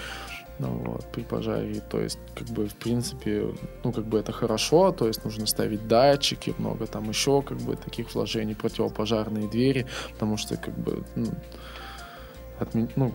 [0.59, 4.93] ну вот, при пожаре, то есть, как бы, в принципе, ну, как бы это хорошо,
[4.93, 10.37] то есть нужно ставить датчики, много там еще, как бы, таких вложений, противопожарные двери, потому
[10.37, 11.27] что, как бы, ну,
[12.61, 13.13] отме- ну,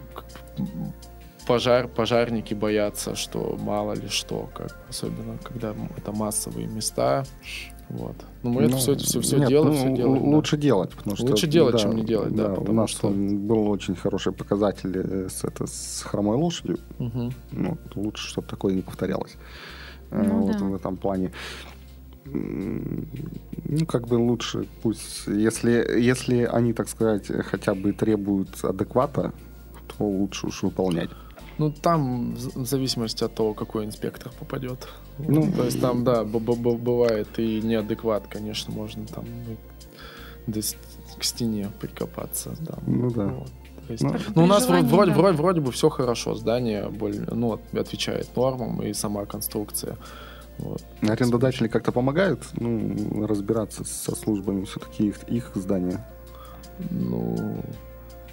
[1.48, 7.24] пожар, пожарники боятся, что мало ли что, как, особенно, когда это массовые места,
[7.92, 8.16] вот.
[8.44, 10.24] Ну, мы это Ну, все, все, все нет, делаем, ну, все делаем.
[10.24, 10.30] да.
[10.36, 11.26] Лучше делать, потому что...
[11.28, 14.92] Лучше делать, чем не делать, да, у потому нас что- там был очень хороший показатель
[14.96, 16.78] э, с, это, с хромой лошадью.
[17.00, 17.32] Мгм.
[17.52, 19.36] Ну, лучше, чтобы такое не повторялось.
[20.12, 20.66] Э, Ну вот да.
[20.66, 21.32] в этом плане.
[22.26, 29.34] Ну, как бы лучше пусть, если, если они, так сказать, хотя бы требуют адеквата,
[29.98, 31.10] то лучше уж выполнять.
[31.62, 34.88] Ну, там в зависимости от того, какой инспектор попадет.
[35.20, 39.26] Ну, Ну, то есть там, да, б- б- б- бывает и неадекват, конечно, можно там
[40.48, 40.76] с-
[41.20, 42.56] к стене прикопаться.
[42.60, 42.74] Да.
[42.88, 43.26] Ну да.
[43.28, 43.50] Вот.
[43.90, 47.52] Есть, Ну, ну, у нас вроде, вроде, вроде, вроде бы все хорошо, здание более, ну,
[47.54, 49.98] от- отвечает нормам и сама конструкция.
[50.58, 50.82] Вот.
[51.02, 56.00] Арендодатели как-то помогают ну, разбираться со службами все-таки их, их здания.
[56.90, 57.64] Ну,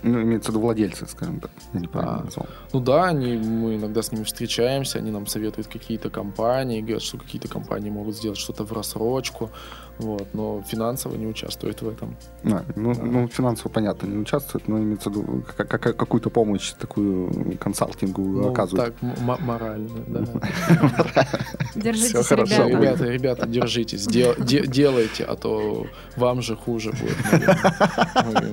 [0.02, 1.50] Ну, имеется в виду владельцы, скажем так.
[1.92, 2.22] А.
[2.24, 2.46] назвал.
[2.72, 7.18] Ну да, они, мы иногда с ними встречаемся, они нам советуют какие-то компании, говорят, что
[7.18, 9.51] какие-то компании могут сделать что-то в рассрочку,
[9.99, 12.16] вот, но финансово не участвуют в этом.
[12.44, 13.03] А, ну, Да.
[13.03, 18.42] ну, финансово, понятно, не участвует, но имеется в виду как- как- какую-то помощь такую консалтинговую
[18.42, 18.94] Ну, оказывают.
[18.96, 20.24] так, м- морально, да.
[21.74, 22.57] Держитесь, Всё хорошо.
[22.57, 22.80] Да, ребята.
[22.80, 25.86] ребята, ребята, держитесь, дел- де- делайте, а то
[26.16, 27.16] вам же хуже будет.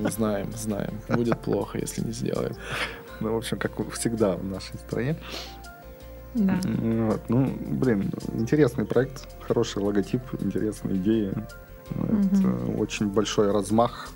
[0.02, 1.00] Мы знаем, знаем.
[1.08, 2.54] Будет плохо, если не сделаем.
[3.20, 5.16] Ну, в общем, как всегда в нашей стране.
[6.36, 6.60] Да.
[6.64, 7.20] Вот.
[7.28, 11.32] Ну, блин, интересный проект, хороший логотип, интересная идея.
[11.90, 14.10] Это очень большой размах,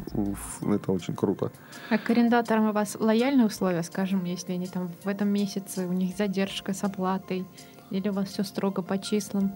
[0.61, 1.53] это очень круто.
[1.89, 5.93] А к арендаторам у вас лояльные условия, скажем, если они там в этом месяце, у
[5.93, 7.47] них задержка с оплатой,
[7.91, 9.53] или у вас все строго по числам?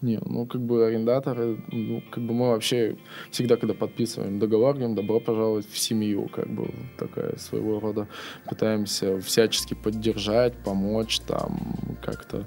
[0.00, 2.96] Не, ну как бы арендаторы, ну как бы мы вообще
[3.32, 8.06] всегда, когда подписываем договор, говорим добро пожаловать в семью, как бы такая своего рода
[8.48, 12.46] пытаемся всячески поддержать, помочь, там как-то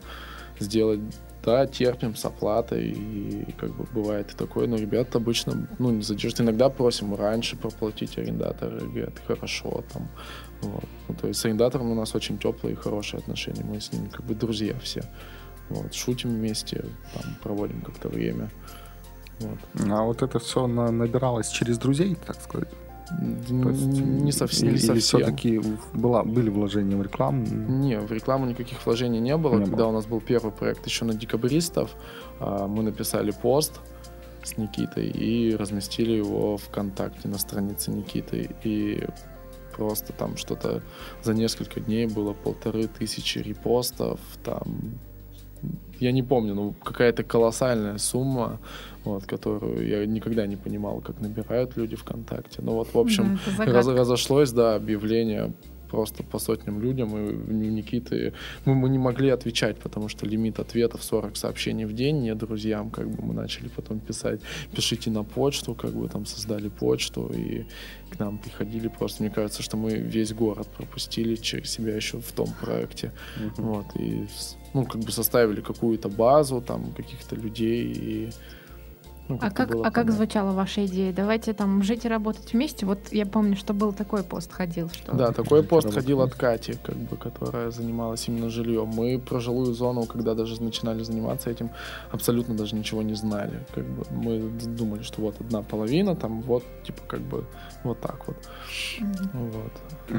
[0.59, 1.01] сделать,
[1.43, 6.03] да, терпим с оплатой, и как бы бывает и такое, но ребята обычно, ну, не
[6.03, 10.07] задержат, иногда просим раньше проплатить арендаторы, говорят, хорошо, там,
[10.61, 10.85] вот.
[11.09, 14.07] Ну, то есть с арендатором у нас очень теплые и хорошие отношения, мы с ними
[14.07, 15.03] как бы друзья все.
[15.71, 18.49] Вот, шутим вместе, там, проводим как-то время.
[19.39, 19.57] Вот.
[19.89, 22.69] А вот это все набиралось через друзей, так сказать?
[23.19, 24.69] То есть, не совсем.
[24.69, 25.19] Или, не совсем.
[25.19, 25.61] все-таки
[25.93, 27.45] была, были вложения в рекламу?
[27.45, 29.57] Не, в рекламу никаких вложений не было.
[29.57, 29.87] Не Когда было.
[29.87, 31.91] у нас был первый проект еще на декабристов,
[32.39, 33.81] а, мы написали пост
[34.43, 38.49] с Никитой и разместили его ВКонтакте на странице Никиты.
[38.63, 39.05] И
[39.75, 40.81] просто там что-то
[41.21, 44.99] за несколько дней было полторы тысячи репостов, там
[45.99, 48.59] я не помню, ну какая-то колоссальная сумма,
[49.03, 52.61] вот, которую я никогда не понимал, как набирают люди ВКонтакте.
[52.61, 53.73] Ну вот, в общем, Да, загадка.
[53.73, 55.53] Раз- разошлось, да, объявление
[55.89, 58.31] просто по сотням людям, и у Никиты
[58.63, 62.89] мы, мы не могли отвечать, потому что лимит ответов 40 сообщений в день, не друзьям,
[62.91, 64.39] как бы мы начали потом писать,
[64.73, 67.65] пишите на почту, как бы там создали почту, и
[68.09, 72.31] к нам приходили просто, мне кажется, что мы весь город пропустили через себя еще в
[72.31, 73.11] том проекте,
[73.57, 78.29] вот, и, с- ну, как бы составили какую-то базу, там, каких-то людей, и
[79.31, 81.13] ну, А как, было а как звучала ваша идея?
[81.13, 82.85] Давайте там жить и работать вместе.
[82.85, 86.35] Вот я помню, что был такой пост ходил, что Да, такой пост ходил от.
[86.35, 88.87] Кати, как бы, которая занималась именно жильем.
[88.87, 91.69] Мы про жилую зону, когда даже начинали заниматься этим,
[92.11, 93.65] абсолютно даже ничего не знали.
[93.75, 94.39] Как бы мы
[94.77, 97.45] думали, что вот одна половина, там вот, типа, как бы,
[97.83, 98.37] вот так вот.
[99.33, 99.71] Вот.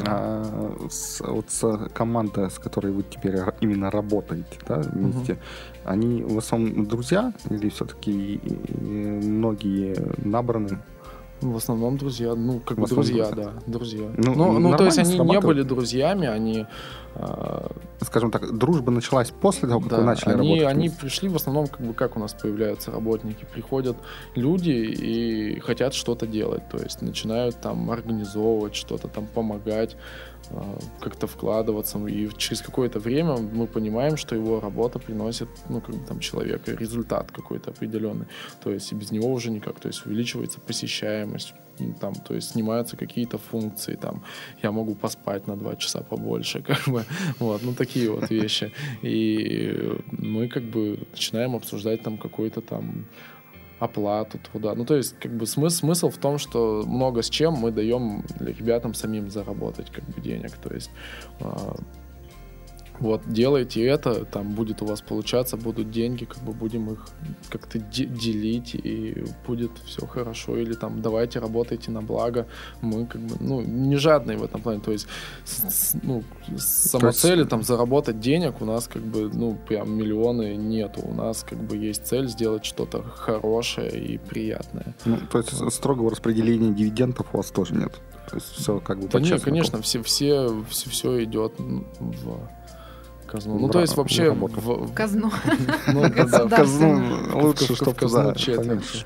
[0.06, 5.38] А, с, вот с команда, с которой вы теперь именно работаете, да, вместе,
[5.84, 8.40] они в основном друзья или все-таки
[9.02, 10.78] многие набраны?
[11.40, 14.10] В основном друзья, ну, как бы друзья, да, друзья.
[14.16, 16.66] Ну, Ну, ну, то есть они не были друзьями, они
[17.14, 20.76] а, Скажем так, дружба началась после того, как Да, вы начали они, работать?
[20.76, 23.46] они пришли в основном, как бы, как у нас появляются работники.
[23.52, 23.96] Приходят
[24.34, 26.62] люди и хотят что-то делать.
[26.70, 29.96] То есть начинают там организовывать что-то, там помогать,
[31.00, 31.98] как-то вкладываться.
[32.06, 36.72] И через какое-то время мы понимаем, что его работа приносит, ну, как бы там человека
[36.72, 38.26] результат какой-то определенный.
[38.62, 39.80] То есть и без него уже никак.
[39.80, 41.54] То есть увеличивается посещаемость,
[42.00, 44.22] там, то есть снимаются какие-то функции, там,
[44.62, 47.04] я могу поспать на два часа побольше, как бы,
[47.38, 48.72] вот, ну, такие вот вещи.
[49.02, 53.06] И мы, как бы, начинаем обсуждать там какой-то там
[53.82, 54.74] оплату труда.
[54.74, 58.24] Ну, то есть, как бы, смысл, смысл в том, что много с чем мы даем
[58.38, 60.52] ребятам самим заработать, как бы, денег.
[60.52, 60.90] То есть,
[61.40, 61.74] а,
[63.02, 67.06] вот, делайте это, там будет у вас получаться, будут деньги, как бы будем их
[67.50, 70.56] как-то де- делить, и будет все хорошо.
[70.56, 72.46] Или там давайте работайте на благо.
[72.80, 74.80] Мы как бы, ну, не жадные в этом плане.
[74.80, 75.06] То есть,
[75.44, 76.22] с- с- ну,
[76.56, 81.00] самоцели там заработать денег у нас как бы, ну, прям миллионы нету.
[81.04, 84.94] У нас как бы есть цель сделать что-то хорошее и приятное.
[85.04, 87.92] Ну, то есть строгого распределения дивидендов у вас тоже нет?
[88.30, 92.38] То есть все как бы Да нет, конечно, все, все, все, все идет в
[93.32, 93.58] казну.
[93.58, 94.30] Ну, то есть вообще...
[94.30, 95.30] в- В казну.
[95.94, 97.02] ну, да, да, В казну
[97.42, 99.04] лучше, В- в чтобы казну туда четверть.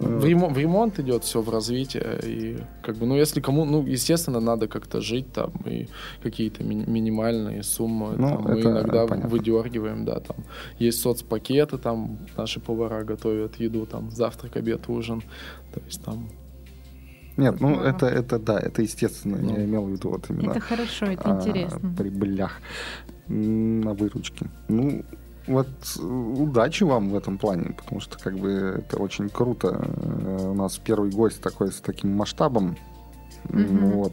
[0.00, 3.82] В ремонт, в ремонт идет все в развитие и как бы ну если кому ну
[3.84, 5.88] естественно надо как-то жить там и
[6.22, 9.28] какие-то ми- минимальные суммы Ну, там, мы иногда понятно.
[9.28, 10.36] выдергиваем да там
[10.78, 15.22] есть соцпакеты там наши повара готовят еду там завтрак обед ужин
[15.74, 16.28] то есть там
[17.38, 19.38] Нет, ну это, это да, это естественно.
[19.40, 19.56] Ну.
[19.56, 21.94] Я имел в виду вот именно Это хорошо, это о интересно.
[21.96, 22.60] прибылях
[23.28, 24.46] м, на выручке.
[24.66, 25.04] Ну,
[25.46, 29.68] вот удачи вам в этом плане, потому что как бы это очень круто.
[29.80, 32.76] Э, у нас первый гость такой с таким масштабом.
[33.44, 33.92] Mm-hmm.
[33.92, 34.12] Вот.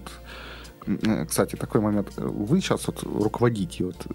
[0.87, 2.13] Э, кстати, такой момент.
[2.17, 4.07] Вы сейчас вот руководите, вот,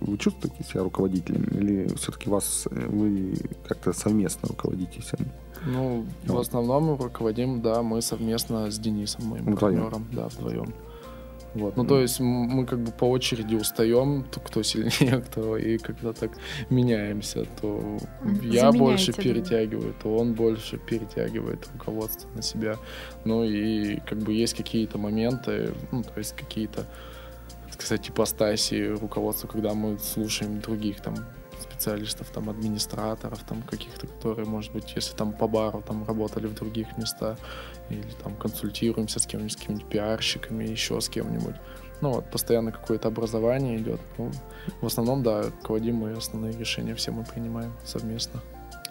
[0.00, 3.36] вы чувствуете себя руководителем или все-таки вас вы
[3.68, 5.20] как-то совместно руководите всем?
[5.66, 6.36] Ну, вот.
[6.36, 9.80] в основном мы руководим, да, мы совместно с Денисом, моим вдвоем.
[9.80, 10.74] партнером, да, вдвоем.
[11.54, 11.76] Вот.
[11.76, 16.12] Ну, то есть мы как бы по очереди устаем, то кто сильнее, кто, и когда
[16.12, 16.32] так
[16.68, 17.98] меняемся, то
[18.42, 22.76] я больше перетягиваю, то он больше перетягивает руководство на себя.
[23.24, 26.84] Ну и как бы есть какие-то моменты, ну, то есть какие-то,
[27.70, 31.14] сказать, ипостаси руководства, когда мы слушаем других там
[31.60, 36.54] специалистов, там, администраторов, там, каких-то, которые, может быть, если там по бару там работали в
[36.54, 37.38] других местах,
[37.90, 41.56] или там консультируемся с кем-нибудь, с какими-нибудь пиарщиками, еще с кем-нибудь.
[42.00, 44.00] Ну вот, постоянно какое-то образование идет.
[44.18, 44.30] Ну,
[44.80, 48.40] в основном, да, руководим мы основные решения все мы принимаем совместно.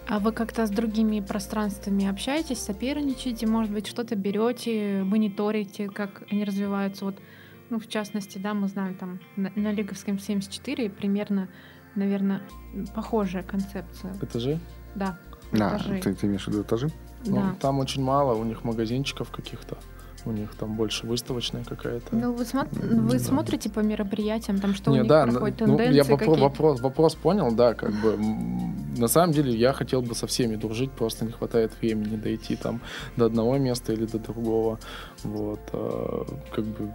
[0.07, 6.43] А вы как-то с другими пространствами общаетесь, соперничаете, может быть, что-то берете, мониторите, как они
[6.43, 7.05] развиваются?
[7.05, 7.15] Вот,
[7.69, 11.49] ну, в частности, да, мы знаем там на, на Лиговском 74 примерно,
[11.95, 12.41] наверное,
[12.93, 14.13] похожая концепция.
[14.21, 14.59] Этажи?
[14.95, 15.17] Да.
[15.59, 16.89] А, ты, ты имеешь в виду этажи?
[17.25, 17.55] Ну, да.
[17.59, 19.77] там очень мало у них магазинчиков каких-то.
[20.25, 22.15] У них там больше выставочная какая-то.
[22.15, 23.19] Ну, вы, смо- вы да.
[23.19, 26.39] смотрите по мероприятиям, там что Не, у них да, проходит, ну, тенденции Я какие?
[26.39, 28.17] вопрос, вопрос понял, да, как бы.
[28.97, 32.81] На самом деле я хотел бы со всеми дружить, просто не хватает времени дойти там
[33.17, 34.79] до одного места или до другого.
[35.23, 35.59] Вот.
[35.73, 36.93] А, как бы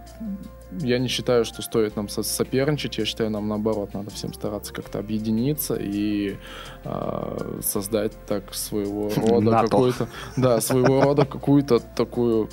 [0.71, 4.99] я не считаю, что стоит нам соперничать, я считаю, нам наоборот надо всем стараться как-то
[4.99, 6.37] объединиться и
[6.83, 10.07] э, создать так своего рода какую-то,
[10.37, 12.49] да, своего рода какую-то такую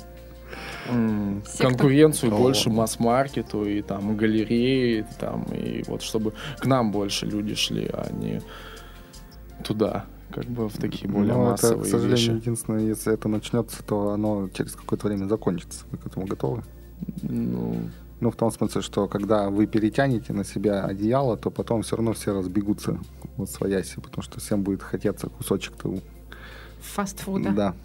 [1.59, 2.37] конкуренцию О.
[2.37, 8.11] больше масс-маркету и там галереи, там, и вот чтобы к нам больше люди шли, а
[8.11, 8.41] не
[9.63, 12.41] туда как бы в такие более Но массовые это, к сожалению, вещи.
[12.41, 15.85] единственное, если это начнется, то оно через какое-то время закончится.
[15.91, 16.63] Вы к этому готовы?
[17.21, 21.95] Ну, ну, в том смысле, что когда вы перетянете на себя одеяло, то потом все
[21.95, 22.99] равно все разбегутся
[23.37, 25.99] вот свояси, потому что всем будет хотеться кусочек-то...
[26.81, 27.51] Фастфуда.
[27.51, 27.75] Да.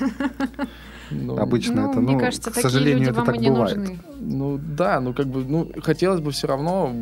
[1.10, 3.76] Ну, Обычно ну, это, мне ну, кажется, к сожалению, это так бывает.
[3.76, 3.98] Нужны.
[4.20, 6.94] Ну да, ну как бы, ну хотелось бы все равно,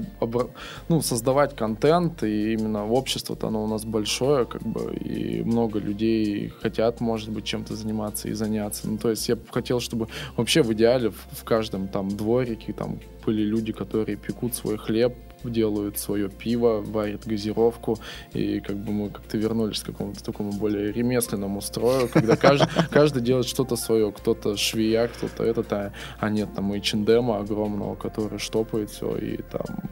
[0.88, 6.52] ну создавать контент и именно общество-то оно у нас большое, как бы и много людей
[6.60, 8.88] хотят, может быть, чем-то заниматься и заняться.
[8.88, 12.72] Ну то есть я бы хотел, чтобы вообще в идеале в, в каждом там дворике
[12.72, 15.14] там были люди, которые пекут свой хлеб,
[15.50, 17.98] делают свое пиво, варят газировку,
[18.32, 23.22] и как бы мы как-то вернулись к какому-то такому более ремесленному строю, когда каждый, каждый
[23.22, 28.90] делает что-то свое, кто-то швея, кто-то этот, а, а нет там H&M огромного, который штопает
[28.90, 29.90] все и там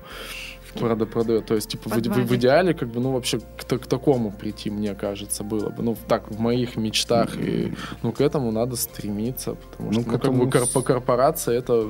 [0.79, 1.47] правда продает.
[1.47, 4.71] То есть, типа, в, в, в идеале, как бы, ну, вообще к, к такому прийти,
[4.71, 5.83] мне кажется, было бы.
[5.83, 7.37] Ну, так, в моих мечтах.
[7.39, 11.57] И, ну, к этому надо стремиться, потому ну, что, ну, как бы, кор- по корпорации
[11.57, 11.89] это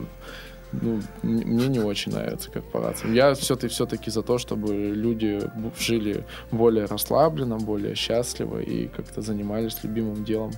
[0.72, 3.12] ну, мне не очень нравится корпорация.
[3.12, 5.40] Я все-таки все-таки за то, чтобы люди
[5.78, 10.52] жили более расслабленно, более счастливо и как-то занимались любимым делом.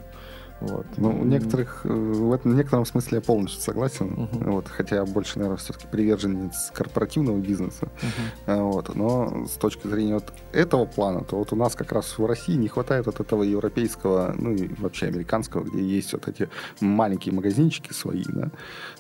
[0.68, 0.86] Вот.
[0.96, 4.06] Ну, у некоторых, э, в этом в некотором смысле я полностью согласен.
[4.06, 4.50] Uh-huh.
[4.52, 7.88] Вот, хотя я больше, наверное, все-таки приверженец корпоративного бизнеса.
[8.46, 8.62] Uh-huh.
[8.70, 12.24] Вот, но с точки зрения вот этого плана, то вот у нас как раз в
[12.24, 16.48] России не хватает вот этого европейского, ну и вообще американского, где есть вот эти
[16.80, 18.50] маленькие магазинчики свои, да,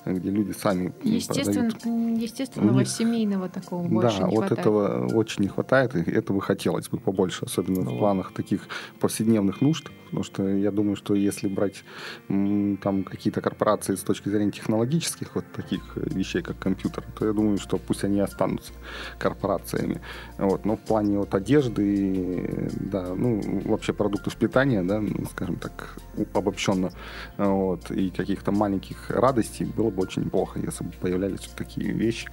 [0.04, 1.70] где люди сами Естественно,
[2.16, 4.60] естественного них, семейного такого больше да, не вот хватает.
[4.60, 8.62] этого очень не хватает, и этого хотелось бы побольше, особенно ну, в планах таких
[8.98, 11.84] повседневных нужд, потому что я думаю, что если брать
[12.28, 17.58] там какие-то корпорации с точки зрения технологических вот таких вещей, как компьютер, то я думаю,
[17.58, 18.72] что пусть они останутся
[19.18, 20.00] корпорациями.
[20.38, 20.64] Вот.
[20.64, 25.96] Но в плане вот одежды, да, ну, вообще продуктов питания, да, ну, скажем так,
[26.34, 26.90] обобщенно,
[27.38, 32.28] вот, и каких-то маленьких радостей было бы очень плохо, если бы появлялись вот такие вещи,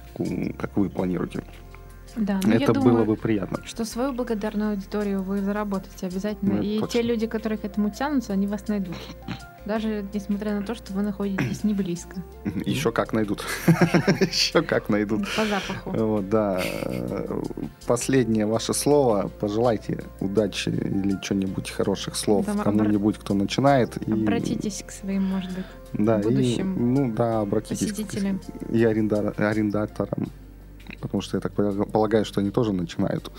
[0.58, 1.44] как вы планируете.
[2.16, 3.60] Да, но это думаю, было бы приятно.
[3.64, 6.54] Что свою благодарную аудиторию вы заработаете обязательно.
[6.54, 6.92] Ну, и точно.
[6.92, 8.96] те люди, которые к этому тянутся, они вас найдут.
[9.66, 12.16] Даже несмотря на то, что вы находитесь не близко.
[12.64, 13.44] Еще как найдут.
[14.20, 15.26] Еще как найдут.
[15.36, 15.90] По запаху.
[15.90, 16.62] Вот, да.
[17.86, 19.30] Последнее ваше слово.
[19.38, 23.96] Пожелайте удачи или что-нибудь хороших слов кому-нибудь, кто начинает.
[24.10, 28.40] Обратитесь к своим, может быть, да, будущим и, ну да, обратитесь посетителям.
[28.70, 30.30] и арендаторам
[31.00, 33.30] Потому что я так полагаю, что они тоже начинают.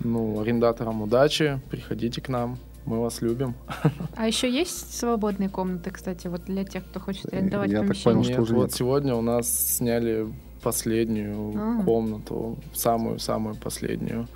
[0.00, 3.54] Ну, арендаторам удачи, приходите к нам, мы вас любим.
[4.16, 8.04] А еще есть свободные комнаты, кстати, вот для тех, кто хочет арендовать я помещение?
[8.04, 8.74] Так понял, что нет, уже вот нет.
[8.74, 11.82] сегодня у нас сняли последнюю а.
[11.84, 14.28] комнату, самую-самую последнюю,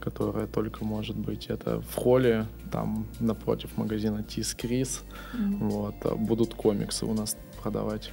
[0.00, 1.46] которая только может быть.
[1.46, 5.02] Это в холле, там напротив магазина Тис Крис.
[5.34, 5.68] Mm.
[5.68, 8.12] Вот, будут комиксы у нас продавать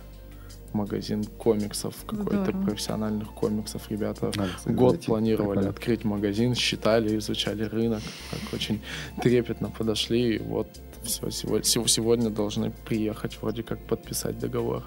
[0.73, 3.89] магазин комиксов, какой-то профессиональных комиксов.
[3.89, 5.69] Ребята Надо, год планировали прикольно.
[5.69, 8.01] открыть магазин, считали, изучали рынок,
[8.31, 8.81] так очень
[9.21, 10.35] трепетно подошли.
[10.35, 10.67] И вот
[11.03, 14.83] все, сегодня, сегодня должны приехать, вроде как подписать договор.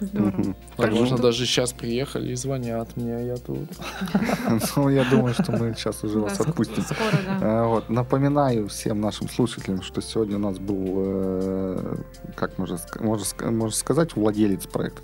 [0.00, 0.54] Здорово.
[0.76, 3.68] Возможно, даже сейчас приехали и звонят мне, а я тут.
[4.76, 6.82] Ну, я думаю, что мы сейчас уже вас отпустим.
[6.82, 7.38] Скоро, да.
[7.40, 7.88] А, вот.
[7.88, 11.96] Напоминаю всем нашим слушателям, что сегодня у нас был, э,
[12.36, 15.02] как можно, сказать, владелец проекта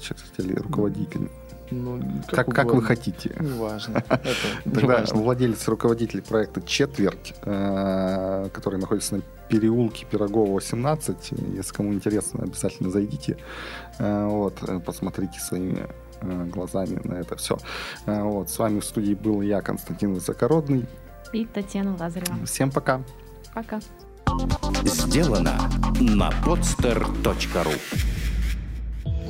[0.55, 1.31] руководитель.
[1.71, 3.35] Ну, как, как, как вы хотите.
[3.41, 4.03] Неважно.
[4.65, 11.33] Тогда владелец, руководитель проекта «Четверть», э, который находится на переулке Пирогова 18.
[11.55, 13.39] Если кому интересно, обязательно зайдите.
[13.99, 15.87] Э, вот, э, посмотрите своими
[16.23, 17.59] глазами на это все.
[18.07, 20.87] Вот, с вами в студии был я, Константин Высокородный.
[21.33, 22.47] И Татьяна Лазарева.
[22.47, 23.03] Всем пока.
[23.53, 23.81] Пока.
[24.85, 28.14] Сделано на podster.ru